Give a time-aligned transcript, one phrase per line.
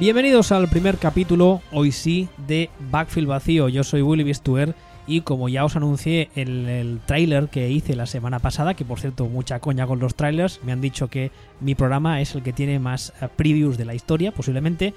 [0.00, 3.68] Bienvenidos al primer capítulo, hoy sí, de Backfield Vacío.
[3.68, 4.74] Yo soy Willy Bistuer
[5.06, 8.98] y como ya os anuncié en el tráiler que hice la semana pasada, que por
[8.98, 12.54] cierto mucha coña con los trailers, me han dicho que mi programa es el que
[12.54, 14.94] tiene más eh, previews de la historia, posiblemente.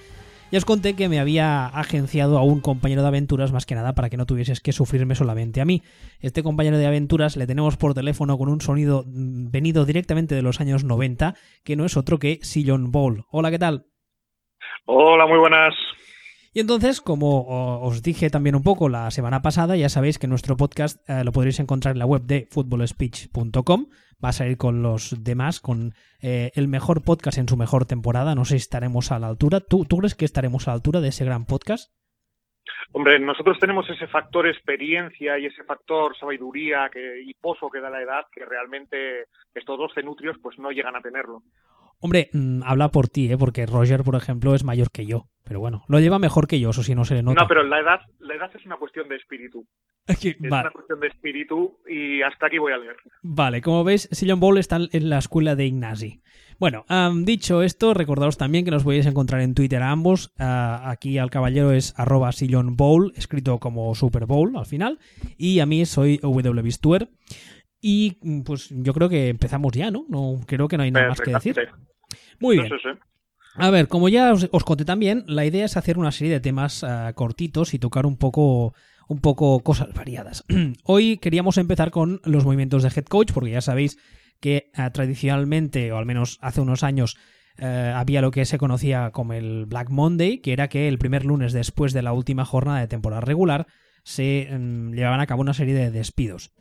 [0.54, 3.96] Ya os conté que me había agenciado a un compañero de aventuras más que nada
[3.96, 5.84] para que no tuvieses que sufrirme solamente a mí.
[6.22, 10.44] Este compañero de aventuras le tenemos por teléfono con un sonido mm, venido directamente de
[10.44, 13.26] los años 90, que no es otro que Sillon Ball.
[13.32, 13.88] Hola, ¿qué tal?
[14.86, 15.74] Hola, muy buenas.
[16.54, 20.56] Y entonces, como os dije también un poco la semana pasada, ya sabéis que nuestro
[20.56, 23.88] podcast eh, lo podréis encontrar en la web de footballspeech.com.
[24.24, 28.36] Va a salir con los demás, con eh, el mejor podcast en su mejor temporada.
[28.36, 29.62] No sé si estaremos a la altura.
[29.62, 31.92] ¿Tú, ¿Tú crees que estaremos a la altura de ese gran podcast?
[32.92, 37.90] Hombre, nosotros tenemos ese factor experiencia y ese factor sabiduría que, y pozo que da
[37.90, 41.42] la edad que realmente estos dos cenutrios pues no llegan a tenerlo.
[42.04, 43.38] Hombre, mm, habla por ti, ¿eh?
[43.38, 45.30] porque Roger, por ejemplo, es mayor que yo.
[45.46, 47.42] Pero bueno, lo lleva mejor que yo, eso sí no se le nota.
[47.42, 49.66] No, pero la edad, la edad es una cuestión de espíritu.
[50.10, 52.98] Es una cuestión de espíritu y hasta aquí voy a leer.
[53.22, 56.22] Vale, como veis, Sillon Bowl está en la escuela de Ignasi.
[56.60, 56.84] Bueno,
[57.24, 60.34] dicho esto, recordaos también que nos podéis encontrar en Twitter a ambos.
[60.38, 65.00] Aquí al caballero es arroba Sillon Bowl, escrito como Super Bowl al final.
[65.38, 67.08] Y a mí soy WBistuer.
[67.80, 70.06] Y pues yo creo que empezamos ya, ¿no?
[70.10, 71.56] no creo que no hay nada más que decir.
[72.44, 72.70] Muy bien.
[73.56, 76.84] A ver, como ya os, conté también, la idea es hacer una serie de temas
[76.84, 78.74] ah, cortitos y tocar un poco,
[79.08, 80.44] un poco cosas variadas.
[80.84, 83.98] Hoy queríamos empezar con los movimientos de head coach, porque ya sabéis
[84.40, 87.16] que ah, tradicionalmente, o al menos hace unos años,
[87.60, 91.26] eh, había lo que se conocía como el Black Monday, que era que el primer
[91.26, 93.68] lunes después de la última jornada de temporada regular
[94.04, 96.52] se mm, llevaban a cabo una serie de despidos.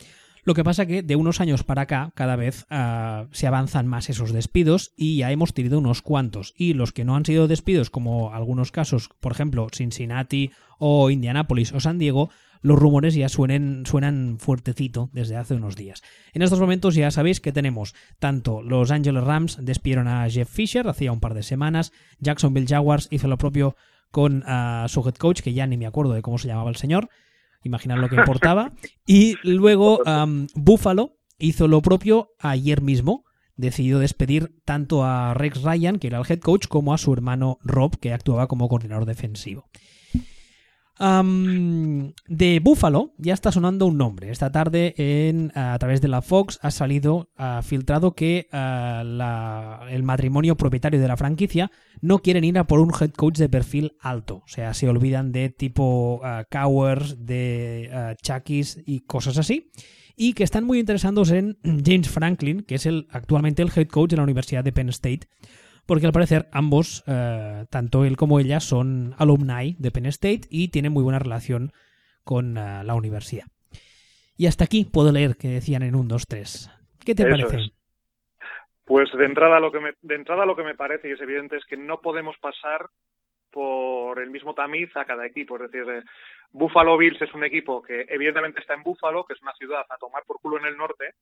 [0.44, 4.10] Lo que pasa que de unos años para acá cada vez ah, se avanzan más
[4.10, 6.52] esos despidos y ya hemos tenido unos cuantos.
[6.56, 11.72] Y los que no han sido despidos, como algunos casos, por ejemplo, Cincinnati o Indianapolis
[11.72, 12.30] o San Diego,
[12.60, 16.02] los rumores ya suenen, suenan fuertecito desde hace unos días.
[16.32, 20.88] En estos momentos ya sabéis que tenemos tanto los Angeles Rams despidieron a Jeff Fisher
[20.88, 23.76] hacía un par de semanas, Jacksonville Jaguars hizo lo propio
[24.10, 26.76] con ah, su head coach, que ya ni me acuerdo de cómo se llamaba el
[26.76, 27.08] señor,
[27.62, 28.72] imaginar lo que importaba.
[29.06, 30.00] Y luego
[30.54, 33.24] Buffalo hizo lo propio ayer mismo.
[33.54, 37.58] Decidió despedir tanto a Rex Ryan, que era el head coach, como a su hermano
[37.62, 39.68] Rob, que actuaba como coordinador defensivo
[40.98, 44.30] de Buffalo ya está sonando un nombre.
[44.30, 47.30] Esta tarde en, a través de la Fox ha salido
[47.62, 51.70] filtrado que el matrimonio propietario de la franquicia
[52.00, 54.42] no quieren ir a por un head coach de perfil alto.
[54.44, 56.20] O sea, se olvidan de tipo
[56.50, 59.70] Cowers, de Chucky's y cosas así.
[60.14, 64.10] Y que están muy interesados en James Franklin, que es el, actualmente el head coach
[64.10, 65.26] de la Universidad de Penn State
[65.86, 70.68] porque al parecer ambos, eh, tanto él como ella, son alumni de Penn State y
[70.68, 71.72] tienen muy buena relación
[72.24, 73.46] con eh, la universidad.
[74.36, 76.70] Y hasta aquí puedo leer que decían en un 2, 3.
[77.04, 77.72] ¿Qué te parece?
[78.84, 81.56] Pues de entrada, lo que me, de entrada lo que me parece y es evidente
[81.56, 82.88] es que no podemos pasar
[83.50, 85.56] por el mismo tamiz a cada equipo.
[85.56, 86.02] Es decir, eh,
[86.50, 89.98] Buffalo Bills es un equipo que evidentemente está en Buffalo, que es una ciudad a
[89.98, 91.14] tomar por culo en el norte,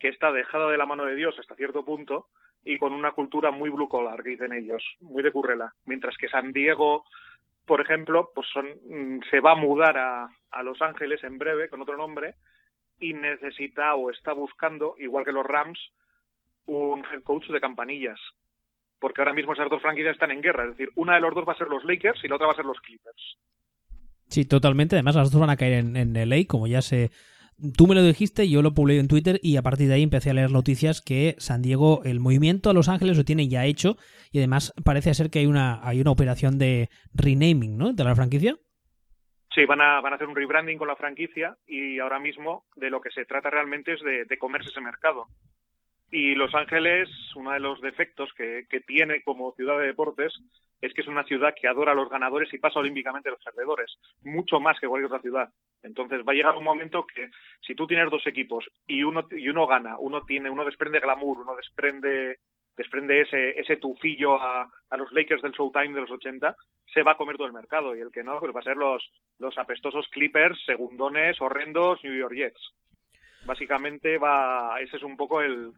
[0.00, 2.26] que está dejada de la mano de Dios hasta cierto punto,
[2.64, 5.74] y con una cultura muy blue collar, que dicen ellos, muy de currela.
[5.84, 7.04] Mientras que San Diego,
[7.66, 11.68] por ejemplo, pues son, mm, se va a mudar a, a Los Ángeles en breve
[11.68, 12.34] con otro nombre
[12.98, 15.78] y necesita o está buscando, igual que los Rams,
[16.66, 18.18] un head coach de campanillas.
[18.98, 20.64] Porque ahora mismo esas dos franquicias están en guerra.
[20.64, 22.52] Es decir, una de los dos va a ser los Lakers y la otra va
[22.52, 23.38] a ser los Clippers.
[24.28, 24.96] Sí, totalmente.
[24.96, 27.10] Además, las dos van a caer en, en LA, como ya se
[27.76, 30.30] Tú me lo dijiste, yo lo publiqué en Twitter y a partir de ahí empecé
[30.30, 33.96] a leer noticias que San Diego, el movimiento a Los Ángeles lo tiene ya hecho
[34.32, 37.92] y además parece ser que hay una, hay una operación de renaming, ¿no?
[37.92, 38.56] De la franquicia.
[39.54, 42.88] Sí, van a, van a hacer un rebranding con la franquicia y ahora mismo de
[42.88, 45.26] lo que se trata realmente es de, de comerse ese mercado.
[46.10, 50.32] Y Los Ángeles, uno de los defectos que, que tiene como ciudad de deportes
[50.80, 53.44] es que es una ciudad que adora a los ganadores y pasa olímpicamente a los
[53.44, 55.48] perdedores, mucho más que cualquier otra ciudad.
[55.82, 57.30] Entonces va a llegar un momento que
[57.60, 61.38] si tú tienes dos equipos y uno y uno gana, uno tiene, uno desprende glamour,
[61.38, 62.38] uno desprende
[62.76, 66.56] desprende ese ese tufillo a, a los Lakers del Showtime de los 80,
[66.92, 68.76] se va a comer todo el mercado y el que no, pues va a ser
[68.76, 72.74] los los apestosos Clippers, segundones, horrendos New York Jets.
[73.44, 75.72] Básicamente va ese es un poco el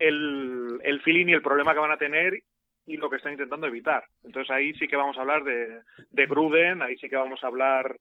[0.00, 2.42] el, el feeling y el problema que van a tener
[2.86, 4.04] y lo que están intentando evitar.
[4.24, 7.46] Entonces ahí sí que vamos a hablar de, de Gruden, ahí sí que vamos a
[7.46, 7.96] hablar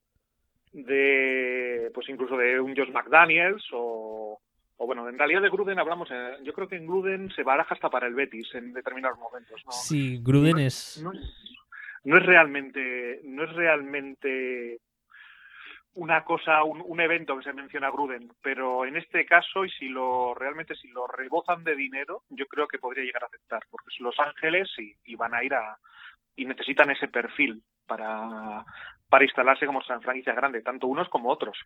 [0.74, 4.40] de, pues incluso de un Josh McDaniels o,
[4.78, 7.76] o bueno, en realidad de Gruden hablamos, eh, yo creo que en Gruden se baraja
[7.76, 9.62] hasta para el Betis en determinados momentos.
[9.66, 9.72] ¿no?
[9.72, 11.04] Sí, Gruden es...
[12.04, 14.80] no es realmente, no es realmente
[15.96, 19.90] una cosa, un, un, evento que se menciona Gruden, pero en este caso, y si
[19.90, 23.90] lo realmente si lo rebozan de dinero, yo creo que podría llegar a aceptar, porque
[23.90, 25.78] es Los Ángeles y, y van a ir a
[26.36, 28.64] y necesitan ese perfil para,
[29.10, 31.58] para instalarse como franquicia grande, tanto unos como otros.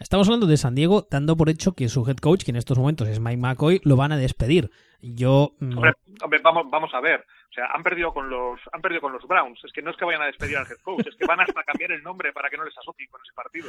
[0.00, 2.78] Estamos hablando de San Diego, dando por hecho que su head coach, que en estos
[2.78, 4.70] momentos es Mike McCoy, lo van a despedir.
[5.02, 5.52] Yo.
[5.60, 5.78] Mm,
[6.22, 7.20] hombre, vamos, vamos a ver.
[7.50, 9.62] O sea, han perdido con los han perdido con los Browns.
[9.62, 11.62] Es que no es que vayan a despedir al head coach, es que van hasta
[11.64, 13.68] cambiar el nombre para que no les asocien con ese partido.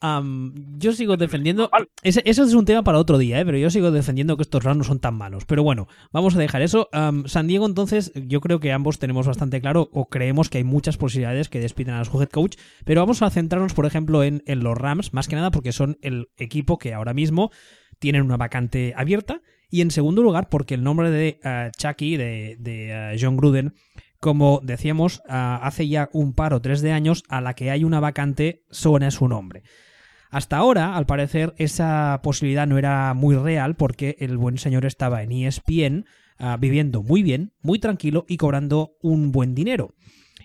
[0.00, 1.70] Yo sigo defendiendo.
[2.02, 3.44] eso es un tema para otro día, ¿eh?
[3.46, 5.44] pero yo sigo defendiendo que estos Rams no son tan malos.
[5.46, 6.88] Pero bueno, vamos a dejar eso.
[7.26, 10.96] San Diego, entonces, yo creo que ambos tenemos bastante claro o creemos que hay muchas
[10.96, 12.56] posibilidades que despidan a su head coach.
[12.84, 15.98] Pero vamos a centrarnos, por ejemplo, en, en los Rams, más que nada porque son
[16.02, 17.50] el equipo que ahora mismo
[17.98, 19.40] tienen una vacante abierta
[19.74, 23.74] y en segundo lugar, porque el nombre de uh, Chucky, de, de uh, John Gruden,
[24.24, 28.00] como decíamos, hace ya un par o tres de años a la que hay una
[28.00, 29.64] vacante suena su nombre.
[30.30, 35.22] Hasta ahora, al parecer, esa posibilidad no era muy real porque el buen señor estaba
[35.22, 36.06] en ESPN
[36.58, 39.94] viviendo muy bien, muy tranquilo y cobrando un buen dinero.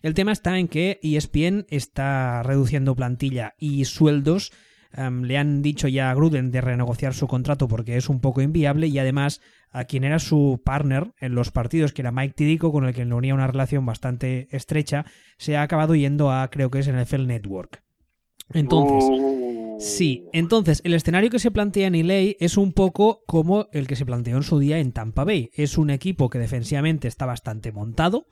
[0.01, 4.51] El tema está en que ESPN está reduciendo plantilla y sueldos
[4.91, 8.88] le han dicho ya a Gruden de renegociar su contrato porque es un poco inviable
[8.88, 9.41] y además
[9.71, 13.06] a quien era su partner en los partidos, que era Mike Tidico, con el que
[13.06, 15.06] le unía una relación bastante estrecha,
[15.38, 17.83] se ha acabado yendo a, creo que es NFL Network.
[18.51, 19.03] Entonces,
[19.80, 23.95] sí, entonces el escenario que se plantea en LA es un poco como el que
[23.95, 25.51] se planteó en su día en Tampa Bay.
[25.53, 28.25] Es un equipo que defensivamente está bastante montado,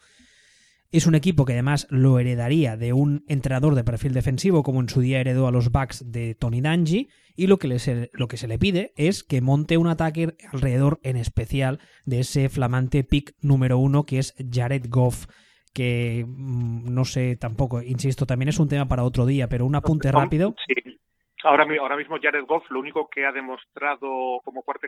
[0.92, 4.90] es un equipo que además lo heredaría de un entrenador de perfil defensivo como en
[4.90, 8.38] su día heredó a los Bucks de Tony Dungy y lo que, se, lo que
[8.38, 13.36] se le pide es que monte un ataque alrededor en especial de ese flamante pick
[13.42, 15.28] número uno que es Jared Goff
[15.74, 19.76] que mm, no sé tampoco, insisto, también es un tema para otro día, pero un
[19.76, 20.56] apunte rápido.
[20.66, 20.98] Sí.
[21.44, 24.88] Ahora, ahora mismo Jared Goff lo único que ha demostrado como cuarta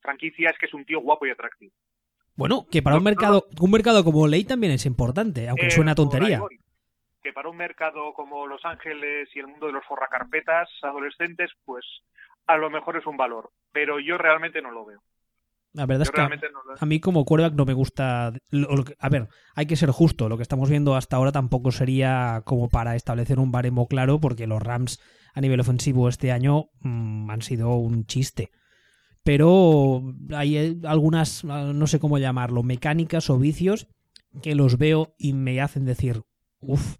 [0.00, 1.72] franquicia es que es un tío guapo y atractivo.
[2.36, 6.42] Bueno, que para un mercado, un mercado como Ley también es importante, aunque suena tontería.
[7.22, 11.84] Que para un mercado como Los Ángeles y el mundo de los forracarpetas adolescentes, pues
[12.46, 15.02] a lo mejor es un valor, pero yo realmente no lo veo.
[15.72, 18.28] La verdad es que a, mí como quarterback no me gusta...
[18.28, 20.30] a ver, hay que ser justo.
[20.30, 24.46] Lo que estamos viendo hasta ahora tampoco sería como para establecer un baremo claro porque
[24.46, 25.02] los Rams
[25.34, 28.50] a nivel ofensivo este año mm, han sido un chiste
[29.26, 33.88] pero hay eh, algunas, ah, no sé cómo llamarlo, mecánicas o vicios
[34.40, 36.22] que los veo y me hacen decir,
[36.60, 36.94] uff,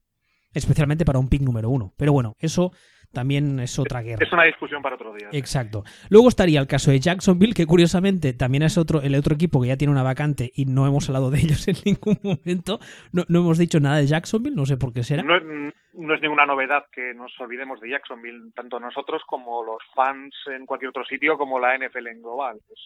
[0.53, 1.95] especialmente para un pick número uno.
[1.97, 2.73] Pero bueno, eso
[3.17, 4.23] también es otra guerra.
[4.23, 5.31] Es una discusión para otro día.
[5.33, 5.85] Exacto.
[6.11, 9.69] Luego estaría el caso de Jacksonville, que curiosamente también es otro, el otro equipo que
[9.69, 12.79] ya tiene una vacante y no hemos hablado de ellos en ningún momento.
[13.13, 15.23] No, hemos dicho nada de Jacksonville, no sé por qué será.
[15.23, 20.35] No, no, es ninguna novedad que nos olvidemos de Jacksonville, tanto nosotros como los fans
[20.55, 22.59] en cualquier otro sitio, como la NFL en global.
[22.69, 22.79] Pues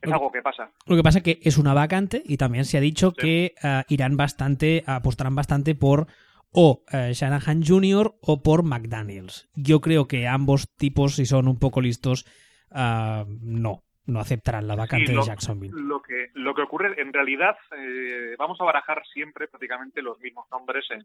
[0.00, 0.70] es algo que pasa.
[0.86, 3.82] Lo que pasa es que es una vacante y también se ha dicho que uh,
[3.88, 6.06] irán bastante, apostarán bastante por
[6.52, 8.14] o eh, Shanahan Jr.
[8.20, 9.48] o por McDaniels.
[9.54, 12.26] Yo creo que ambos tipos, si son un poco listos,
[12.70, 15.74] uh, no, no aceptarán la vacante de Jacksonville.
[15.74, 20.46] Lo que, lo que ocurre, en realidad, eh, vamos a barajar siempre prácticamente los mismos
[20.50, 21.04] nombres en,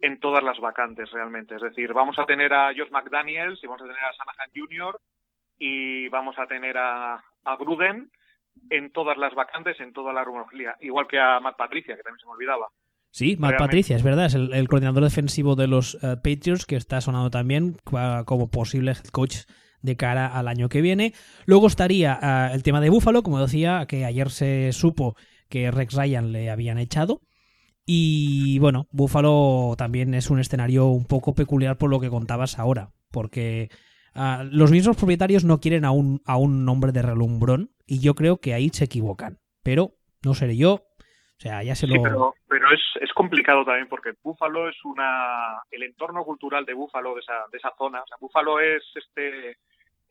[0.00, 1.56] en todas las vacantes realmente.
[1.56, 5.00] Es decir, vamos a tener a Josh McDaniels y vamos a tener a Shanahan Jr.
[5.58, 7.14] y vamos a tener a,
[7.44, 8.10] a Gruden
[8.70, 12.20] en todas las vacantes, en toda la rumorología, igual que a Matt Patricia, que también
[12.20, 12.68] se me olvidaba.
[13.12, 17.02] Sí, Matt Patricia, es verdad, es el, coordinador defensivo de los uh, Patriots que está
[17.02, 19.40] sonando también como posible head coach
[19.82, 21.12] de cara al año que viene.
[21.44, 25.14] Luego estaría uh, el tema de Buffalo, como decía, que ayer se supo
[25.50, 27.20] que Rex Ryan le habían echado.
[27.84, 32.94] Y bueno, Buffalo también es un escenario un poco peculiar por lo que contabas ahora,
[33.10, 33.68] porque
[34.14, 38.14] uh, los mismos propietarios no quieren a un, a un nombre de relumbrón y yo
[38.14, 39.38] creo que ahí se equivocan.
[39.62, 40.86] Pero no seré yo,
[41.42, 42.00] o sea, ya se lo...
[42.00, 45.60] pero, pero es, es, complicado también porque Búfalo es una...
[45.72, 49.56] El entorno cultural de Búfalo, de esa, de esa zona, o sea, Búfalo es este...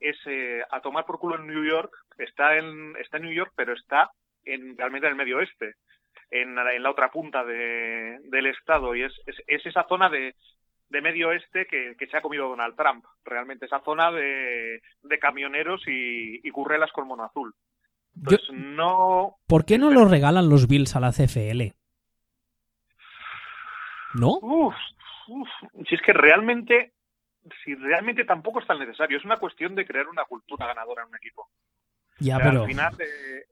[0.01, 3.53] Es eh, a tomar por culo en New York, está en, está en New York,
[3.55, 4.11] pero está
[4.43, 5.75] en, realmente en el medio oeste,
[6.31, 10.35] en, en la otra punta de, del estado, y es, es, es esa zona de,
[10.89, 15.19] de medio oeste que, que, se ha comido Donald Trump, realmente esa zona de, de
[15.19, 17.53] camioneros y, y currelas con mono azul.
[18.23, 19.37] Pues no.
[19.47, 21.73] ¿Por qué no lo regalan los Bills a la CFL?
[24.13, 24.39] ¿No?
[24.41, 24.75] Uf,
[25.87, 26.93] Si es que realmente,
[27.63, 29.17] si realmente tampoco es tan necesario.
[29.17, 31.49] Es una cuestión de crear una cultura ganadora en un equipo.
[32.19, 32.63] Ya, pero.
[32.63, 33.45] Al final, eh,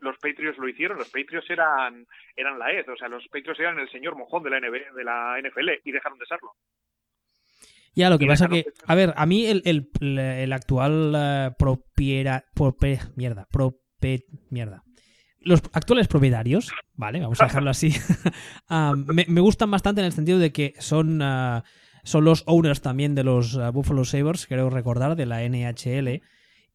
[0.00, 0.98] los Patriots lo hicieron.
[0.98, 2.06] Los Patriots eran,
[2.36, 5.36] eran la EZ, o sea, los Patriots eran el señor mojón de la, de la
[5.40, 6.52] NFL y dejaron de serlo.
[7.96, 12.44] Ya, lo que pasa que, a ver, a mí el, el, el actual uh, propiera,
[13.14, 13.46] mierda,
[14.50, 14.82] mierda.
[15.40, 17.94] Los actuales propietarios, vale, vamos a dejarlo así,
[18.70, 21.62] uh, me, gustan bastante en el sentido de que son, uh,
[22.02, 26.22] son los owners también de los Buffalo Sabres, creo recordar, de la NHL,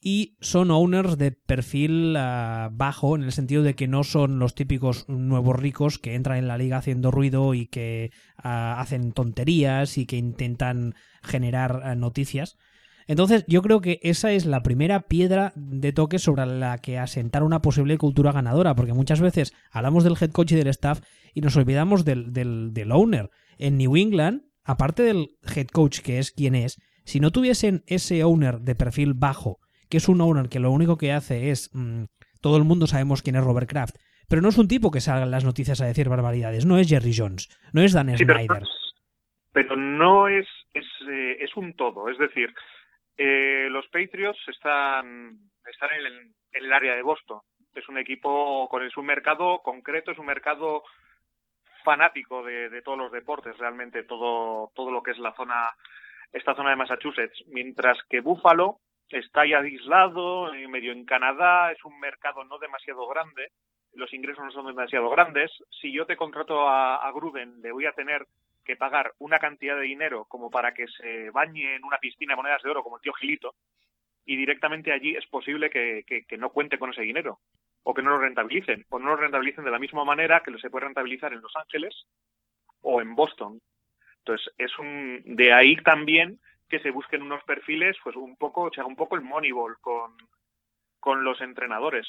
[0.02, 5.10] y son owners de perfil bajo en el sentido de que no son los típicos
[5.10, 10.16] nuevos ricos que entran en la liga haciendo ruido y que hacen tonterías y que
[10.16, 12.58] intentan generar noticias.
[13.10, 17.42] Entonces yo creo que esa es la primera piedra de toque sobre la que asentar
[17.42, 21.02] una posible cultura ganadora, porque muchas veces hablamos del head coach y del staff
[21.34, 23.32] y nos olvidamos del, del, del owner.
[23.58, 28.24] En New England, aparte del head coach que es quien es, si no tuviesen ese
[28.24, 29.58] owner de perfil bajo,
[29.90, 31.72] que es un owner que lo único que hace es.
[31.74, 32.04] Mmm,
[32.42, 33.96] todo el mundo sabemos quién es Robert Kraft.
[34.30, 36.68] Pero no es un tipo que salga en las noticias a decir barbaridades.
[36.68, 37.50] No es Jerry Jones.
[37.74, 38.48] No es Dan sí, Snyder.
[38.48, 38.68] Pero,
[39.52, 40.46] pero, no es.
[40.76, 42.08] Es, eh, es un todo.
[42.10, 42.54] Es decir,
[43.22, 45.38] eh, los Patriots están,
[46.06, 47.42] en, el, área de Boston.
[47.76, 50.84] Es un equipo con es un mercado concreto, es un mercado
[51.84, 55.70] fanático de, todos los deportes, realmente todo, todo lo que es la zona,
[56.32, 62.00] esta zona de Massachusetts, mientras que Buffalo está ya aislado, medio en Canadá, es un
[62.00, 63.52] mercado no demasiado grande,
[63.96, 65.52] los ingresos no son demasiado grandes.
[65.82, 68.26] Si yo te contrato a, a Gruden, le voy a tener
[68.70, 72.36] que pagar una cantidad de dinero como para que se bañe en una piscina de
[72.36, 73.56] monedas de oro como el tío Gilito,
[74.26, 77.40] y directamente allí es posible que, que, no cuente con ese dinero,
[77.82, 80.60] o que no lo rentabilicen, o no lo rentabilicen de la misma manera que lo
[80.60, 82.06] se puede rentabilizar en Los Ángeles
[82.82, 83.60] o en Boston.
[84.20, 88.72] Entonces, es un, de ahí también que se busquen unos perfiles, pues un poco, o
[88.72, 90.16] sea, un poco el moneyball con,
[91.00, 92.06] con los entrenadores.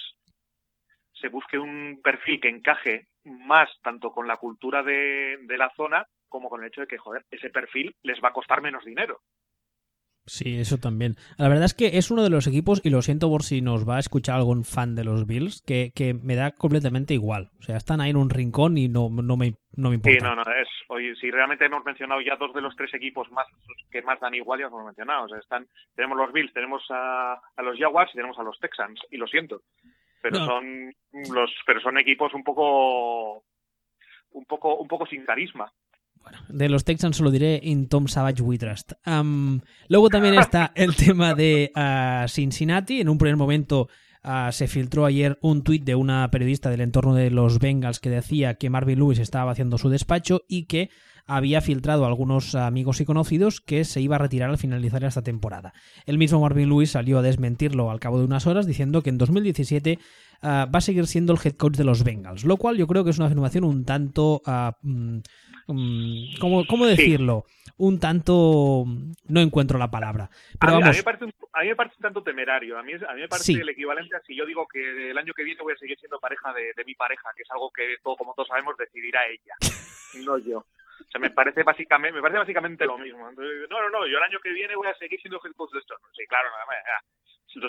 [1.14, 6.48] Se busque un perfil que encaje más tanto con la cultura de la zona como
[6.48, 9.20] con el hecho de que, joder, ese perfil les va a costar menos dinero.
[10.26, 11.16] Sí, eso también.
[11.38, 13.88] La verdad es que es uno de los equipos, y lo siento por si nos
[13.88, 17.50] va a escuchar algún fan de los Bills, que, que me da completamente igual.
[17.58, 20.18] O sea, están ahí en un rincón y no, no, me, no me importa.
[20.18, 20.68] Sí, no, no, es.
[20.88, 23.46] Oye, si realmente hemos mencionado ya dos de los tres equipos más
[23.90, 25.24] que más dan igual, ya hemos mencionado.
[25.24, 28.58] O sea, están, tenemos los Bills, tenemos a, a los Jaguars y tenemos a los
[28.60, 29.62] Texans, y lo siento.
[30.22, 30.46] Pero no.
[30.46, 30.94] son
[31.34, 33.42] los, pero son equipos un poco
[34.32, 35.72] un poco, un poco sin carisma.
[36.22, 38.92] Bueno, de los Texans solo diré in Tom Savage We Trust.
[39.88, 43.00] Luego también está el tema de uh, Cincinnati.
[43.00, 43.88] En un primer momento
[44.24, 48.10] uh, se filtró ayer un tuit de una periodista del entorno de los Bengals que
[48.10, 50.90] decía que Marvin Lewis estaba haciendo su despacho y que
[51.26, 55.22] había filtrado a algunos amigos y conocidos que se iba a retirar al finalizar esta
[55.22, 55.72] temporada.
[56.04, 59.18] El mismo Marvin Lewis salió a desmentirlo al cabo de unas horas diciendo que en
[59.18, 59.98] 2017
[60.42, 63.04] uh, va a seguir siendo el head coach de los Bengals, lo cual yo creo
[63.04, 64.42] que es una afirmación un tanto...
[64.82, 65.22] Um,
[65.66, 67.44] ¿Cómo, cómo decirlo?
[67.46, 67.72] Sí.
[67.78, 68.84] Un tanto...
[69.28, 70.28] No encuentro la palabra.
[70.58, 70.88] Pero a, vamos...
[70.88, 72.78] a, mí me parece un, a mí me parece un tanto temerario.
[72.78, 73.60] A mí, a mí me parece sí.
[73.60, 76.20] el equivalente a si yo digo que el año que viene voy a seguir siendo
[76.20, 79.54] pareja de, de mi pareja, que es algo que, todo, como todos sabemos, decidirá ella,
[80.26, 80.58] no yo.
[80.58, 83.28] O sea, me parece básicamente, me parece básicamente lo mismo.
[83.28, 85.72] Entonces, no, no, no, yo el año que viene voy a seguir siendo head coach
[85.72, 85.94] de esto.
[86.16, 86.76] Sí, claro, nada más.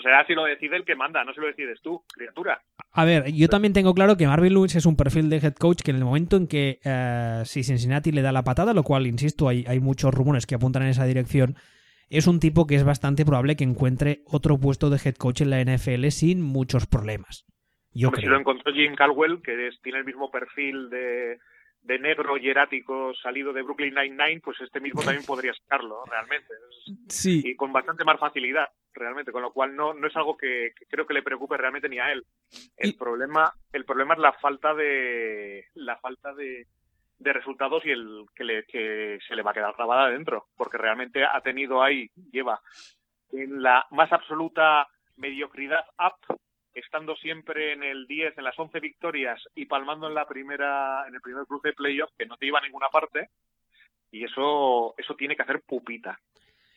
[0.02, 2.62] Será si lo decide el que manda, no se lo decides tú, criatura.
[2.92, 5.82] A ver, yo también tengo claro que Marvin Lewis es un perfil de head coach
[5.82, 9.06] que en el momento en que uh, si Cincinnati le da la patada, lo cual,
[9.06, 11.56] insisto, hay, hay muchos rumores que apuntan en esa dirección,
[12.10, 15.50] es un tipo que es bastante probable que encuentre otro puesto de head coach en
[15.50, 17.46] la NFL sin muchos problemas.
[17.94, 18.30] Yo Hombre, creo.
[18.30, 21.38] Si lo encontró Jim Caldwell, que es, tiene el mismo perfil de,
[21.82, 26.54] de negro hierático salido de Brooklyn Nine-Nine, pues este mismo también podría sacarlo, realmente.
[27.08, 27.42] Sí.
[27.44, 30.86] Y con bastante más facilidad, realmente, con lo cual no, no es algo que, que
[30.86, 32.24] creo que le preocupe realmente ni a él.
[32.76, 32.92] El y...
[32.92, 36.66] problema, el problema es la falta de, la falta de,
[37.18, 40.78] de resultados y el que, le, que se le va a quedar grabada adentro, porque
[40.78, 42.60] realmente ha tenido ahí, lleva
[43.32, 44.86] en la más absoluta
[45.16, 46.38] mediocridad up
[46.74, 51.14] estando siempre en el 10, en las 11 victorias y palmando en la primera en
[51.14, 53.30] el primer cruce de playoff que no te iba a ninguna parte
[54.10, 56.18] y eso eso tiene que hacer pupita.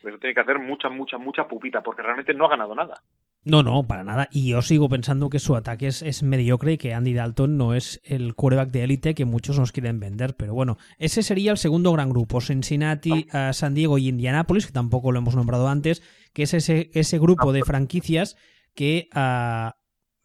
[0.04, 3.02] Eso tiene que hacer mucha mucha mucha pupita porque realmente no ha ganado nada.
[3.46, 4.28] No, no, para nada.
[4.32, 7.75] Y yo sigo pensando que su ataque es, es mediocre y que Andy Dalton no
[7.75, 10.36] es el quarterback de élite que muchos nos quieren vender.
[10.36, 12.42] Pero bueno, ese sería el segundo gran grupo.
[12.42, 16.02] Cincinnati, uh, San Diego y Indianapolis, que tampoco lo hemos nombrado antes,
[16.34, 18.36] que es ese, ese grupo de franquicias
[18.74, 19.70] que uh,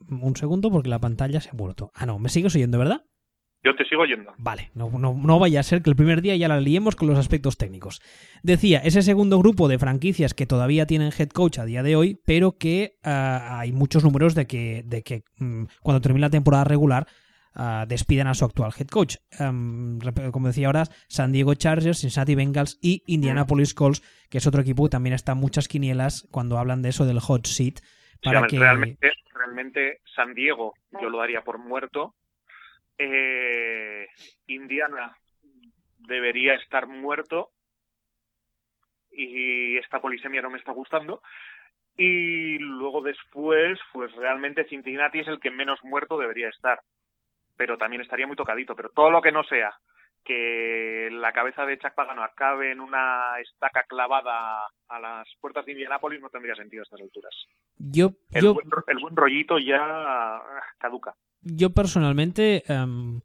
[0.09, 1.91] un segundo porque la pantalla se ha muerto.
[1.95, 3.03] Ah, no, me sigues oyendo, ¿verdad?
[3.63, 4.33] Yo te sigo yendo.
[4.39, 7.09] Vale, no, no, no, vaya a ser que el primer día ya la liemos con
[7.09, 8.01] los aspectos técnicos.
[8.43, 12.19] Decía, ese segundo grupo de franquicias que todavía tienen head coach a día de hoy,
[12.25, 16.65] pero que uh, hay muchos números de que, de que um, cuando termine la temporada
[16.65, 17.07] regular
[17.55, 19.17] uh, despidan a su actual head coach.
[19.39, 19.99] Um,
[20.33, 24.85] como decía ahora, San Diego Chargers, Cincinnati Bengals y Indianapolis Colts, que es otro equipo
[24.85, 27.81] que también está en muchas quinielas cuando hablan de eso del hot seat.
[28.23, 28.59] Para sí, que...
[28.59, 29.11] realmente,
[29.41, 32.15] realmente San Diego yo lo daría por muerto
[33.03, 34.09] eh,
[34.47, 35.17] Indiana
[35.97, 37.49] debería estar muerto
[39.11, 41.23] y esta polisemia no me está gustando.
[41.97, 46.81] Y luego después, pues realmente Cincinnati es el que menos muerto debería estar.
[47.57, 48.77] Pero también estaría muy tocadito.
[48.77, 49.73] Pero todo lo que no sea
[50.25, 55.73] que la cabeza de Chuck Pagano acabe en una estaca clavada a las puertas de
[55.73, 57.35] Indianápolis no tendría sentido a estas alturas.
[57.77, 58.55] Yo, el, yo...
[58.55, 60.41] Buen, el buen rollito ya
[60.79, 63.21] caduca yo personalmente, um,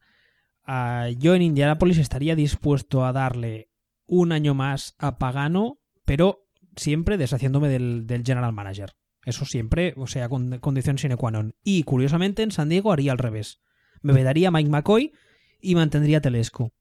[0.68, 3.70] uh, yo en Indianapolis estaría dispuesto a darle
[4.08, 8.92] un año más a Pagano, pero siempre deshaciéndome del, del general manager.
[9.26, 11.56] Eso siempre, o sea, con condición sine qua non.
[11.64, 13.60] Y curiosamente en San Diego haría al revés.
[14.02, 15.14] Me vedaría Mike McCoy
[15.60, 16.74] y mantendría Telesco.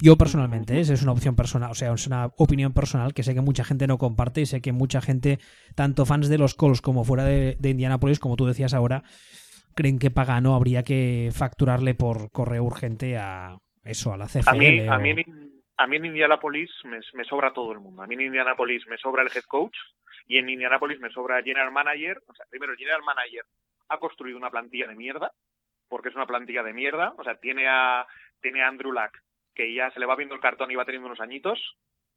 [0.00, 0.80] Yo personalmente, ¿eh?
[0.80, 3.64] esa es una opción personal, o sea, es una opinión personal que sé que mucha
[3.64, 5.38] gente no comparte y sé que mucha gente,
[5.76, 9.04] tanto fans de los Colts como fuera de, de Indianapolis, como tú decías ahora,
[9.74, 14.48] creen que Pagano habría que facturarle por correo urgente a eso, a la CFL.
[14.48, 14.92] A mí, o...
[14.92, 15.14] a mí,
[15.76, 18.02] a mí en Indianapolis me, me, sobra todo el mundo.
[18.02, 19.76] A mí en Indianapolis me sobra el head coach
[20.26, 22.22] y en Indianapolis me sobra general manager.
[22.26, 23.44] O sea, primero general manager
[23.88, 25.32] ha construido una plantilla de mierda,
[25.88, 27.14] porque es una plantilla de mierda.
[27.18, 28.06] O sea, tiene a,
[28.40, 29.18] tiene a Andrew Luck,
[29.54, 31.58] que ya se le va viendo el cartón y va teniendo unos añitos,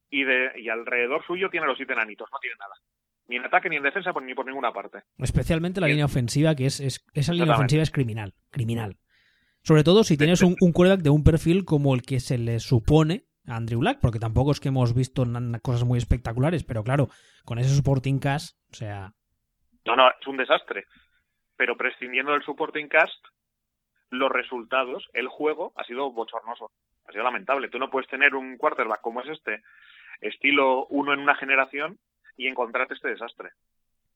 [0.10, 2.76] y, de, y alrededor suyo tiene los siete enanitos, no tiene nada
[3.28, 5.04] ni en ataque ni en defensa por, ni por ninguna parte.
[5.18, 8.98] Especialmente la línea ofensiva, que es, es esa línea ofensiva es criminal, criminal.
[9.64, 12.60] Sobre todo si tienes un, un quarterback de un perfil como el que se le
[12.60, 15.26] supone a Andrew Luck, porque tampoco es que hemos visto
[15.62, 17.10] cosas muy espectaculares, pero claro,
[17.44, 19.14] con ese supporting cast, o sea...
[19.86, 20.86] No, no, es un desastre.
[21.56, 23.26] Pero prescindiendo del supporting cast,
[24.10, 26.72] los resultados, el juego, ha sido bochornoso,
[27.08, 27.70] ha sido lamentable.
[27.70, 29.64] Tú no puedes tener un quarterback como es este,
[30.22, 31.98] estilo uno en una generación,
[32.38, 33.50] y encontrarte este desastre.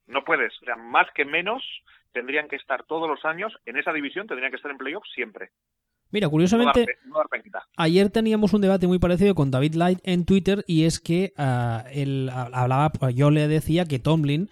[0.07, 1.63] No puedes, o sea, más que menos
[2.13, 5.49] tendrían que estar todos los años en esa división, tendrían que estar en playoffs siempre.
[6.11, 9.99] Mira, curiosamente, no dar, no dar ayer teníamos un debate muy parecido con David Light
[10.03, 14.49] en Twitter y es que uh, él hablaba, yo le decía que Tomlin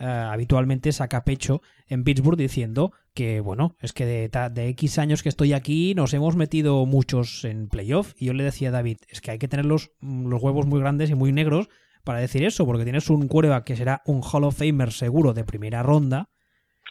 [0.00, 5.22] uh, habitualmente saca pecho en Pittsburgh diciendo que, bueno, es que de, de, X años
[5.22, 8.98] que estoy aquí nos hemos metido muchos en playoff y yo le decía a David,
[9.08, 11.68] es que hay que tener los, los huevos muy grandes y muy negros
[12.04, 15.44] para decir eso, porque tienes un quarterback que será un Hall of Famer seguro de
[15.44, 16.28] primera ronda.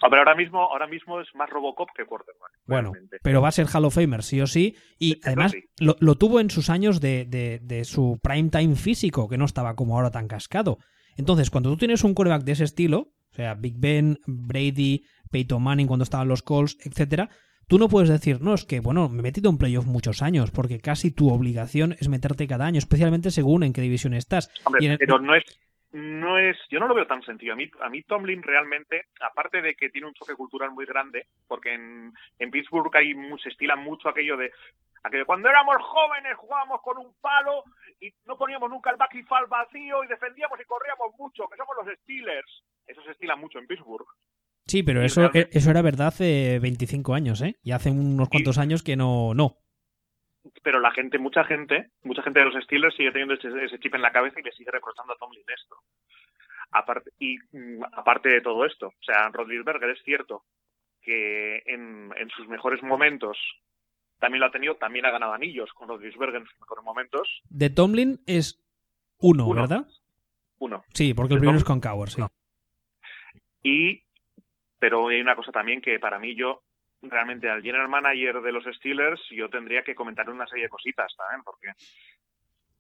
[0.02, 2.52] Ah, pero ahora mismo, ahora mismo es más Robocop que quarterback.
[2.68, 3.18] Bueno, realmente.
[3.24, 5.64] pero va a ser Hall of Famer sí o sí, y además sí.
[5.80, 9.46] lo, lo, tuvo en sus años de, de, de, su prime time físico, que no
[9.46, 10.78] estaba como ahora tan cascado.
[11.18, 13.00] Entonces, cuando tú tienes un quarterback de ese estilo,
[13.32, 17.30] o sea, Big Ben, Brady, Peyton Manning cuando estaban los Colts, etcétera,
[17.70, 20.52] Tú no puedes decir, no, es que, bueno, me he metido en playoff muchos años,
[20.52, 24.50] porque casi tu obligación es meterte cada año, especialmente según en qué división estás.
[24.64, 25.44] Hombre, y en el- pero no es,
[25.92, 27.52] no es, yo no lo veo tan sencillo.
[27.52, 31.26] A mí, a mí Tomlin realmente, aparte de que tiene un choque cultural muy grande,
[31.46, 34.50] porque en, en Pittsburgh hay, se estila mucho aquello de,
[35.04, 37.64] aquello cuando éramos jóvenes jugábamos con un palo
[38.00, 41.58] y no poníamos nunca el back y fall vacío y defendíamos y corríamos mucho, que
[41.58, 42.64] somos los Steelers.
[42.86, 44.08] Eso se estila mucho en Pittsburgh.
[44.66, 47.56] Sí, pero eso, realmente- eso era verdad hace 25 años, ¿eh?
[47.64, 49.58] Y hace unos cuantos años que no, no.
[50.64, 53.96] Pero la gente, mucha gente, mucha gente de los Steelers sigue teniendo ese, ese chip
[53.96, 55.78] en la cabeza y le sigue reprochando a Tomlin esto.
[56.72, 60.44] Aparte, y mm, aparte de todo esto, o sea, Rodlisberger es cierto
[61.02, 63.38] que en, en sus mejores momentos
[64.20, 67.42] también lo ha tenido, también ha ganado anillos con Rodlisberger en sus mejores momentos.
[67.50, 68.60] De Tomlin es
[69.20, 69.62] uno, Uno.
[69.62, 69.88] ¿verdad?
[70.60, 70.84] Uno.
[70.94, 72.22] Sí, porque el primero es con Cowher, sí.
[72.22, 72.30] no.
[73.64, 74.04] Y,
[74.80, 76.64] pero hay una cosa también que para mí yo,
[77.02, 81.14] realmente al general manager de los Steelers, yo tendría que comentar una serie de cositas
[81.16, 81.68] también, porque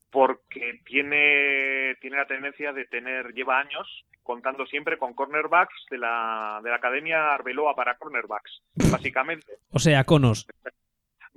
[0.10, 6.62] porque tiene tiene la tendencia de tener lleva años contando siempre con cornerbacks de la
[6.63, 10.47] de la academia Arbeloa para cornerbacks básicamente O sea, Conos.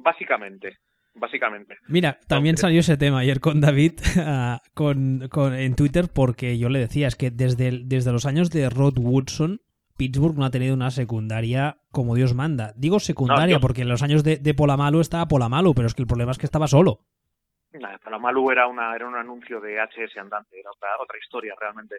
[0.02, 0.78] Básicamente
[1.14, 6.56] básicamente Mira, también salió ese tema ayer con David ah, con, con- en Twitter porque
[6.58, 9.60] yo le decía, es que desde, el- desde los años de Rod Woodson,
[9.96, 12.72] Pittsburgh no ha tenido una secundaria como Dios manda.
[12.76, 16.02] Digo secundaria yo- porque en los años de, de Polamalu estaba Polamalu, pero es que
[16.02, 17.00] el problema es que estaba solo.
[17.72, 21.54] Nada, para Malu era una era un anuncio de HS andante, era otra otra historia
[21.60, 21.96] realmente.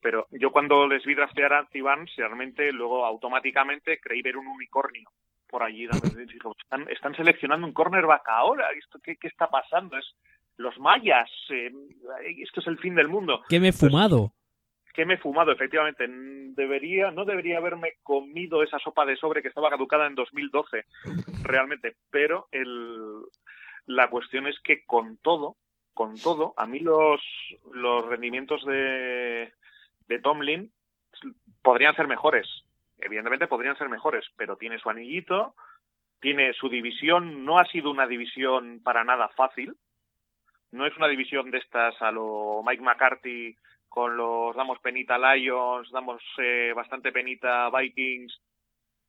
[0.00, 5.08] Pero yo cuando les vi draftear a Barnes, realmente luego automáticamente creí ver un unicornio
[5.54, 5.84] por allí.
[5.84, 8.66] Están, están seleccionando un cornerback ahora.
[8.76, 9.96] ¿Esto qué, qué está pasando?
[9.96, 10.04] Es
[10.56, 11.30] los mayas.
[11.50, 11.70] Eh,
[12.42, 13.40] esto es el fin del mundo.
[13.48, 14.32] ¿Qué me he fumado?
[14.92, 15.52] ¿Qué me he fumado?
[15.52, 20.86] Efectivamente, debería, no debería haberme comido esa sopa de sobre que estaba caducada en 2012,
[21.44, 21.94] realmente.
[22.10, 23.22] Pero el,
[23.86, 25.54] la cuestión es que con todo,
[25.92, 27.20] con todo, a mí los,
[27.72, 29.52] los rendimientos de,
[30.08, 30.72] de Tomlin
[31.62, 32.48] podrían ser mejores.
[33.04, 35.54] Evidentemente podrían ser mejores, pero tiene su anillito,
[36.20, 39.76] tiene su división, no ha sido una división para nada fácil.
[40.72, 43.56] No es una división de estas a lo Mike McCarthy
[43.90, 48.40] con los damos penita Lions, damos eh, bastante penita Vikings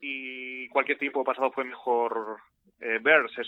[0.02, 2.42] y cualquier tiempo pasado fue mejor
[2.82, 3.32] eh, Bears.
[3.38, 3.48] Es,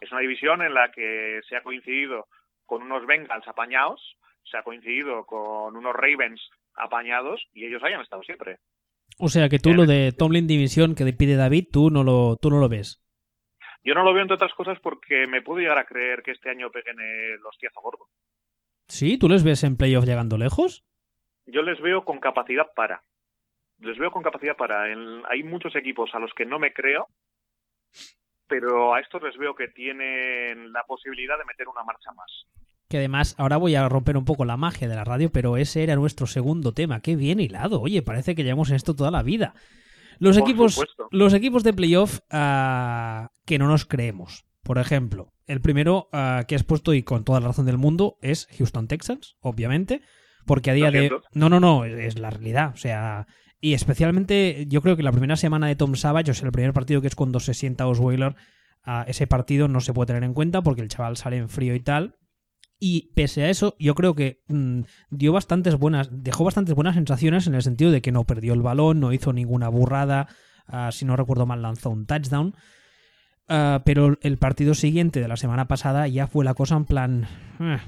[0.00, 2.28] es una división en la que se ha coincidido
[2.64, 6.40] con unos Bengals apañados, se ha coincidido con unos Ravens
[6.76, 8.58] apañados y ellos hayan estado siempre.
[9.18, 12.50] O sea que tú lo de Tomlin División que pide David, tú no lo, tú
[12.50, 13.02] no lo ves.
[13.84, 16.50] Yo no lo veo entre otras cosas porque me puedo llegar a creer que este
[16.50, 18.08] año peguen el hostiazo gordo.
[18.88, 19.18] ¿Sí?
[19.18, 20.84] ¿Tú les ves en playoff llegando lejos?
[21.46, 23.02] Yo les veo con capacidad para.
[23.78, 24.84] Les veo con capacidad para.
[24.84, 27.08] hay muchos equipos a los que no me creo,
[28.46, 32.46] pero a estos les veo que tienen la posibilidad de meter una marcha más.
[32.92, 35.82] Que además, ahora voy a romper un poco la magia de la radio, pero ese
[35.82, 37.00] era nuestro segundo tema.
[37.00, 37.80] Qué bien hilado.
[37.80, 39.54] Oye, parece que llevamos esto toda la vida.
[40.18, 40.78] Los equipos,
[41.10, 44.44] los equipos de playoff uh, que no nos creemos.
[44.62, 48.18] Por ejemplo, el primero uh, que has puesto y con toda la razón del mundo
[48.20, 50.02] es Houston Texans, obviamente,
[50.44, 51.10] porque a día de...
[51.32, 52.72] No, no, no, es la realidad.
[52.74, 53.26] O sea,
[53.58, 56.74] y especialmente yo creo que la primera semana de Tom Savage, o sea, el primer
[56.74, 58.34] partido que es cuando se sienta Osweiler,
[58.86, 61.74] uh, ese partido no se puede tener en cuenta porque el chaval sale en frío
[61.74, 62.16] y tal.
[62.84, 67.46] Y pese a eso, yo creo que mm, dio bastantes buenas, dejó bastantes buenas sensaciones
[67.46, 70.26] en el sentido de que no perdió el balón, no hizo ninguna burrada,
[70.66, 72.56] uh, si no recuerdo mal lanzó un touchdown.
[73.48, 77.28] Uh, pero el partido siguiente de la semana pasada ya fue la cosa en plan.
[77.60, 77.78] Eh.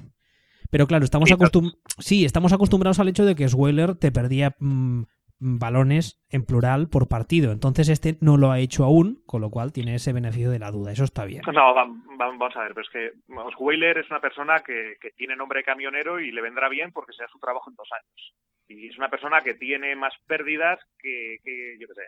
[0.71, 5.03] Pero claro, estamos, acostum sí, estamos acostumbrados al hecho de que Sweller te perdía mm,
[5.39, 7.53] balones en plural por partido.
[7.53, 10.71] Entonces este no lo ha hecho aún, con lo cual tiene ese beneficio de la
[10.71, 10.93] duda.
[10.93, 11.43] Eso está bien.
[11.53, 13.13] No, vamos a ver, pero es que
[13.59, 17.39] Wheeler es una persona que, tiene nombre camionero y le vendrá bien porque sea su
[17.39, 18.35] trabajo en dos años.
[18.69, 21.39] Y es una persona que tiene más pérdidas que,
[21.79, 22.07] yo qué sé,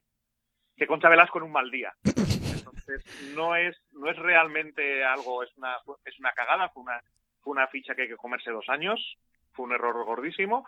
[0.76, 1.92] que Concha Velasco en un mal día.
[2.04, 7.00] Entonces no es no es realmente algo, es una es una cagada, fue una
[7.40, 9.18] fue una ficha que hay que comerse dos años,
[9.52, 10.66] fue un error gordísimo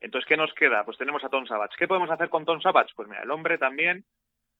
[0.00, 0.84] entonces, ¿qué nos queda?
[0.84, 1.74] Pues tenemos a Tom Savage.
[1.78, 2.92] ¿Qué podemos hacer con Tom Savage?
[2.94, 4.04] Pues mira, el hombre también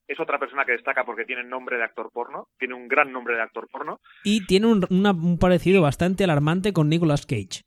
[0.09, 3.37] es otra persona que destaca porque tiene nombre de actor porno, tiene un gran nombre
[3.37, 4.01] de actor porno.
[4.25, 7.63] Y tiene un, parecido bastante alarmante con Nicolas Cage.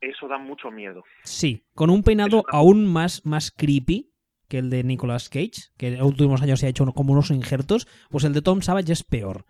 [0.00, 1.04] Eso da mucho miedo.
[1.24, 4.12] Sí, con un peinado aún más, más creepy
[4.48, 7.30] que el de Nicolas Cage, que en los últimos años se ha hecho como unos
[7.30, 9.46] injertos, pues el de Tom Savage es peor.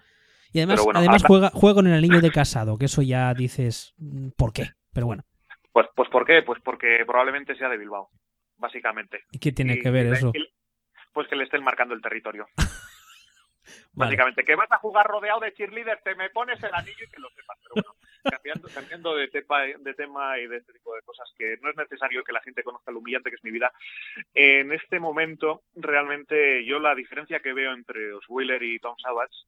[0.52, 4.28] Y además, además juega, juega con el anillo de casado, que eso ya dices, mm,
[4.36, 4.70] ¿por qué?
[4.92, 5.24] Pero bueno.
[5.76, 6.40] Pues, pues ¿por qué?
[6.40, 8.08] Pues porque probablemente sea de Bilbao,
[8.56, 9.24] básicamente.
[9.30, 10.32] ¿Y qué tiene que ver eso?
[11.12, 12.46] pues que le estén marcando el territorio.
[13.92, 17.20] Básicamente, que vas a jugar rodeado de cheerleaders, te me pones el anillo y que
[17.20, 17.58] lo sepas.
[17.62, 21.58] Pero bueno, cambiando, cambiando de, tema, de tema y de este tipo de cosas que
[21.60, 23.70] no es necesario que la gente conozca lo humillante que es mi vida.
[24.32, 29.44] En este momento, realmente, yo la diferencia que veo entre Osweiler y Tom Savage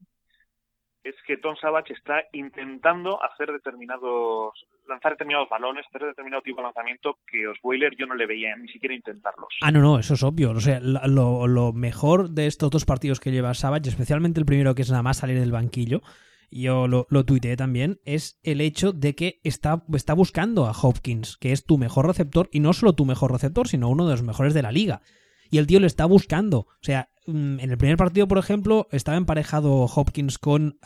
[1.04, 4.52] es que Tom Savage está intentando hacer determinados,
[4.88, 8.68] lanzar determinados balones, hacer determinado tipo de lanzamiento que Osweiler yo no le veía ni
[8.68, 9.48] siquiera intentarlos.
[9.62, 10.50] Ah, no, no, eso es obvio.
[10.50, 14.74] O sea, lo, lo mejor de estos dos partidos que lleva Savage, especialmente el primero
[14.74, 16.02] que es nada más salir del banquillo,
[16.50, 21.36] yo lo, lo tuiteé también, es el hecho de que está, está buscando a Hopkins,
[21.36, 24.22] que es tu mejor receptor, y no solo tu mejor receptor, sino uno de los
[24.22, 25.02] mejores de la liga.
[25.50, 26.60] Y el tío le está buscando.
[26.60, 30.78] O sea, Mm, en el primer partido, por ejemplo, estaba emparejado Hopkins con...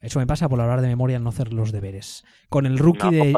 [0.00, 2.24] eso me pasa por hablar de memoria, no hacer los deberes.
[2.50, 3.34] Con el rookie de.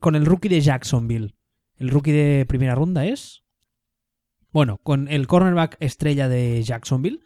[0.00, 1.34] Con, el rookie de Jacksonville.
[1.76, 3.42] El rookie de primera ronda es.
[4.52, 7.20] Bueno, con el cornerback estrella de Jacksonville.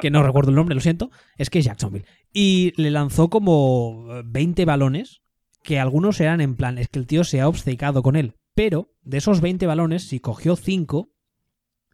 [0.00, 1.10] Que no recuerdo el nombre, lo siento.
[1.36, 2.06] Es que es Jacksonville.
[2.32, 5.20] Y le lanzó como 20 balones.
[5.62, 6.78] Que algunos eran en plan.
[6.78, 8.36] Es que el tío se ha obcecado con él.
[8.60, 11.08] Pero de esos 20 balones, si cogió 5,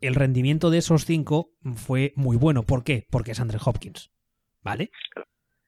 [0.00, 2.64] el rendimiento de esos cinco fue muy bueno.
[2.64, 3.06] ¿Por qué?
[3.08, 4.10] Porque es Andre Hopkins.
[4.62, 4.90] ¿Vale?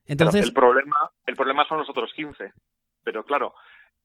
[0.06, 0.44] Entonces.
[0.44, 2.52] el problema, el problema son los otros 15.
[3.04, 3.54] Pero claro.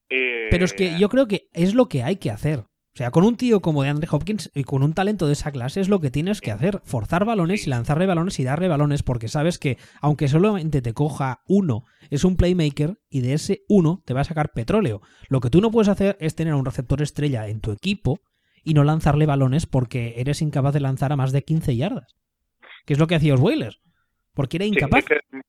[0.07, 2.65] Eh, pero es que yo creo que es lo que hay que hacer.
[2.93, 5.51] O sea, con un tío como de Andre Hopkins y con un talento de esa
[5.51, 6.79] clase es lo que tienes que hacer.
[6.85, 11.41] Forzar balones y lanzarle balones y darle balones porque sabes que aunque solamente te coja
[11.47, 15.01] uno, es un playmaker y de ese uno te va a sacar petróleo.
[15.27, 18.19] Lo que tú no puedes hacer es tener a un receptor estrella en tu equipo
[18.63, 22.15] y no lanzarle balones porque eres incapaz de lanzar a más de 15 yardas.
[22.85, 23.73] Que es lo que hacía Osweiler.
[24.35, 25.03] Porque era incapaz.
[25.03, 25.41] Sí, que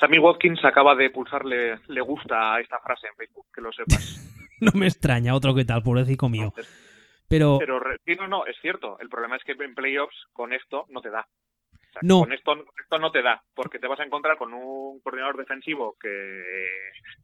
[0.00, 4.38] Sammy Watkins acaba de pulsarle le gusta a esta frase en Facebook, que lo sepas.
[4.72, 6.52] no me extraña, otro que tal, pobrecito mío.
[7.28, 8.98] Pero, pero sí, no, no, es cierto.
[8.98, 11.20] El problema es que en playoffs con esto no te da.
[11.72, 12.20] O sea, No.
[12.20, 15.96] Con esto, esto no te da, porque te vas a encontrar con un coordinador defensivo
[16.00, 16.66] que,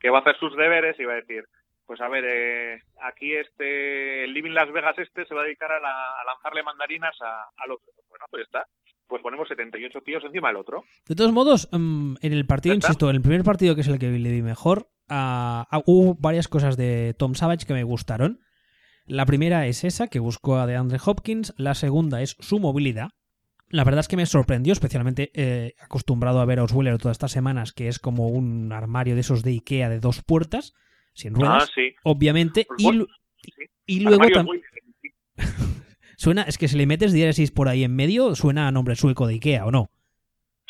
[0.01, 1.45] que va a hacer sus deberes y va a decir,
[1.87, 5.71] pues a ver, eh, aquí este, el Living Las Vegas este se va a dedicar
[5.73, 7.93] a, la- a lanzarle mandarinas a- al otro.
[8.09, 8.67] Bueno, pues ya está.
[9.09, 10.83] Pues ponemos 78 tíos encima del otro.
[11.07, 14.01] De todos modos, mm, en el partido, insisto, en el primer partido que es el
[14.01, 18.41] que le vi mejor, ah, ah, hubo varias cosas de Tom Savage que me gustaron.
[19.07, 21.55] La primera es esa, que buscó a DeAndre Hopkins.
[21.57, 23.11] La segunda es su movilidad.
[23.69, 27.33] La verdad es que me sorprendió, especialmente eh, acostumbrado a ver a Osweiler todas estas
[27.33, 30.73] semanas, que es como un armario de esos de Ikea de dos puertas,
[31.15, 31.95] sin ruedas, Ah, sí.
[32.05, 32.67] obviamente.
[32.69, 34.01] Pues Y, sí.
[34.01, 34.63] luego Armarios tam- muy-
[36.17, 39.27] suena, es que si le metes diéresis por ahí en medio, suena a nombre sueco
[39.27, 39.91] de Ikea, ¿o no?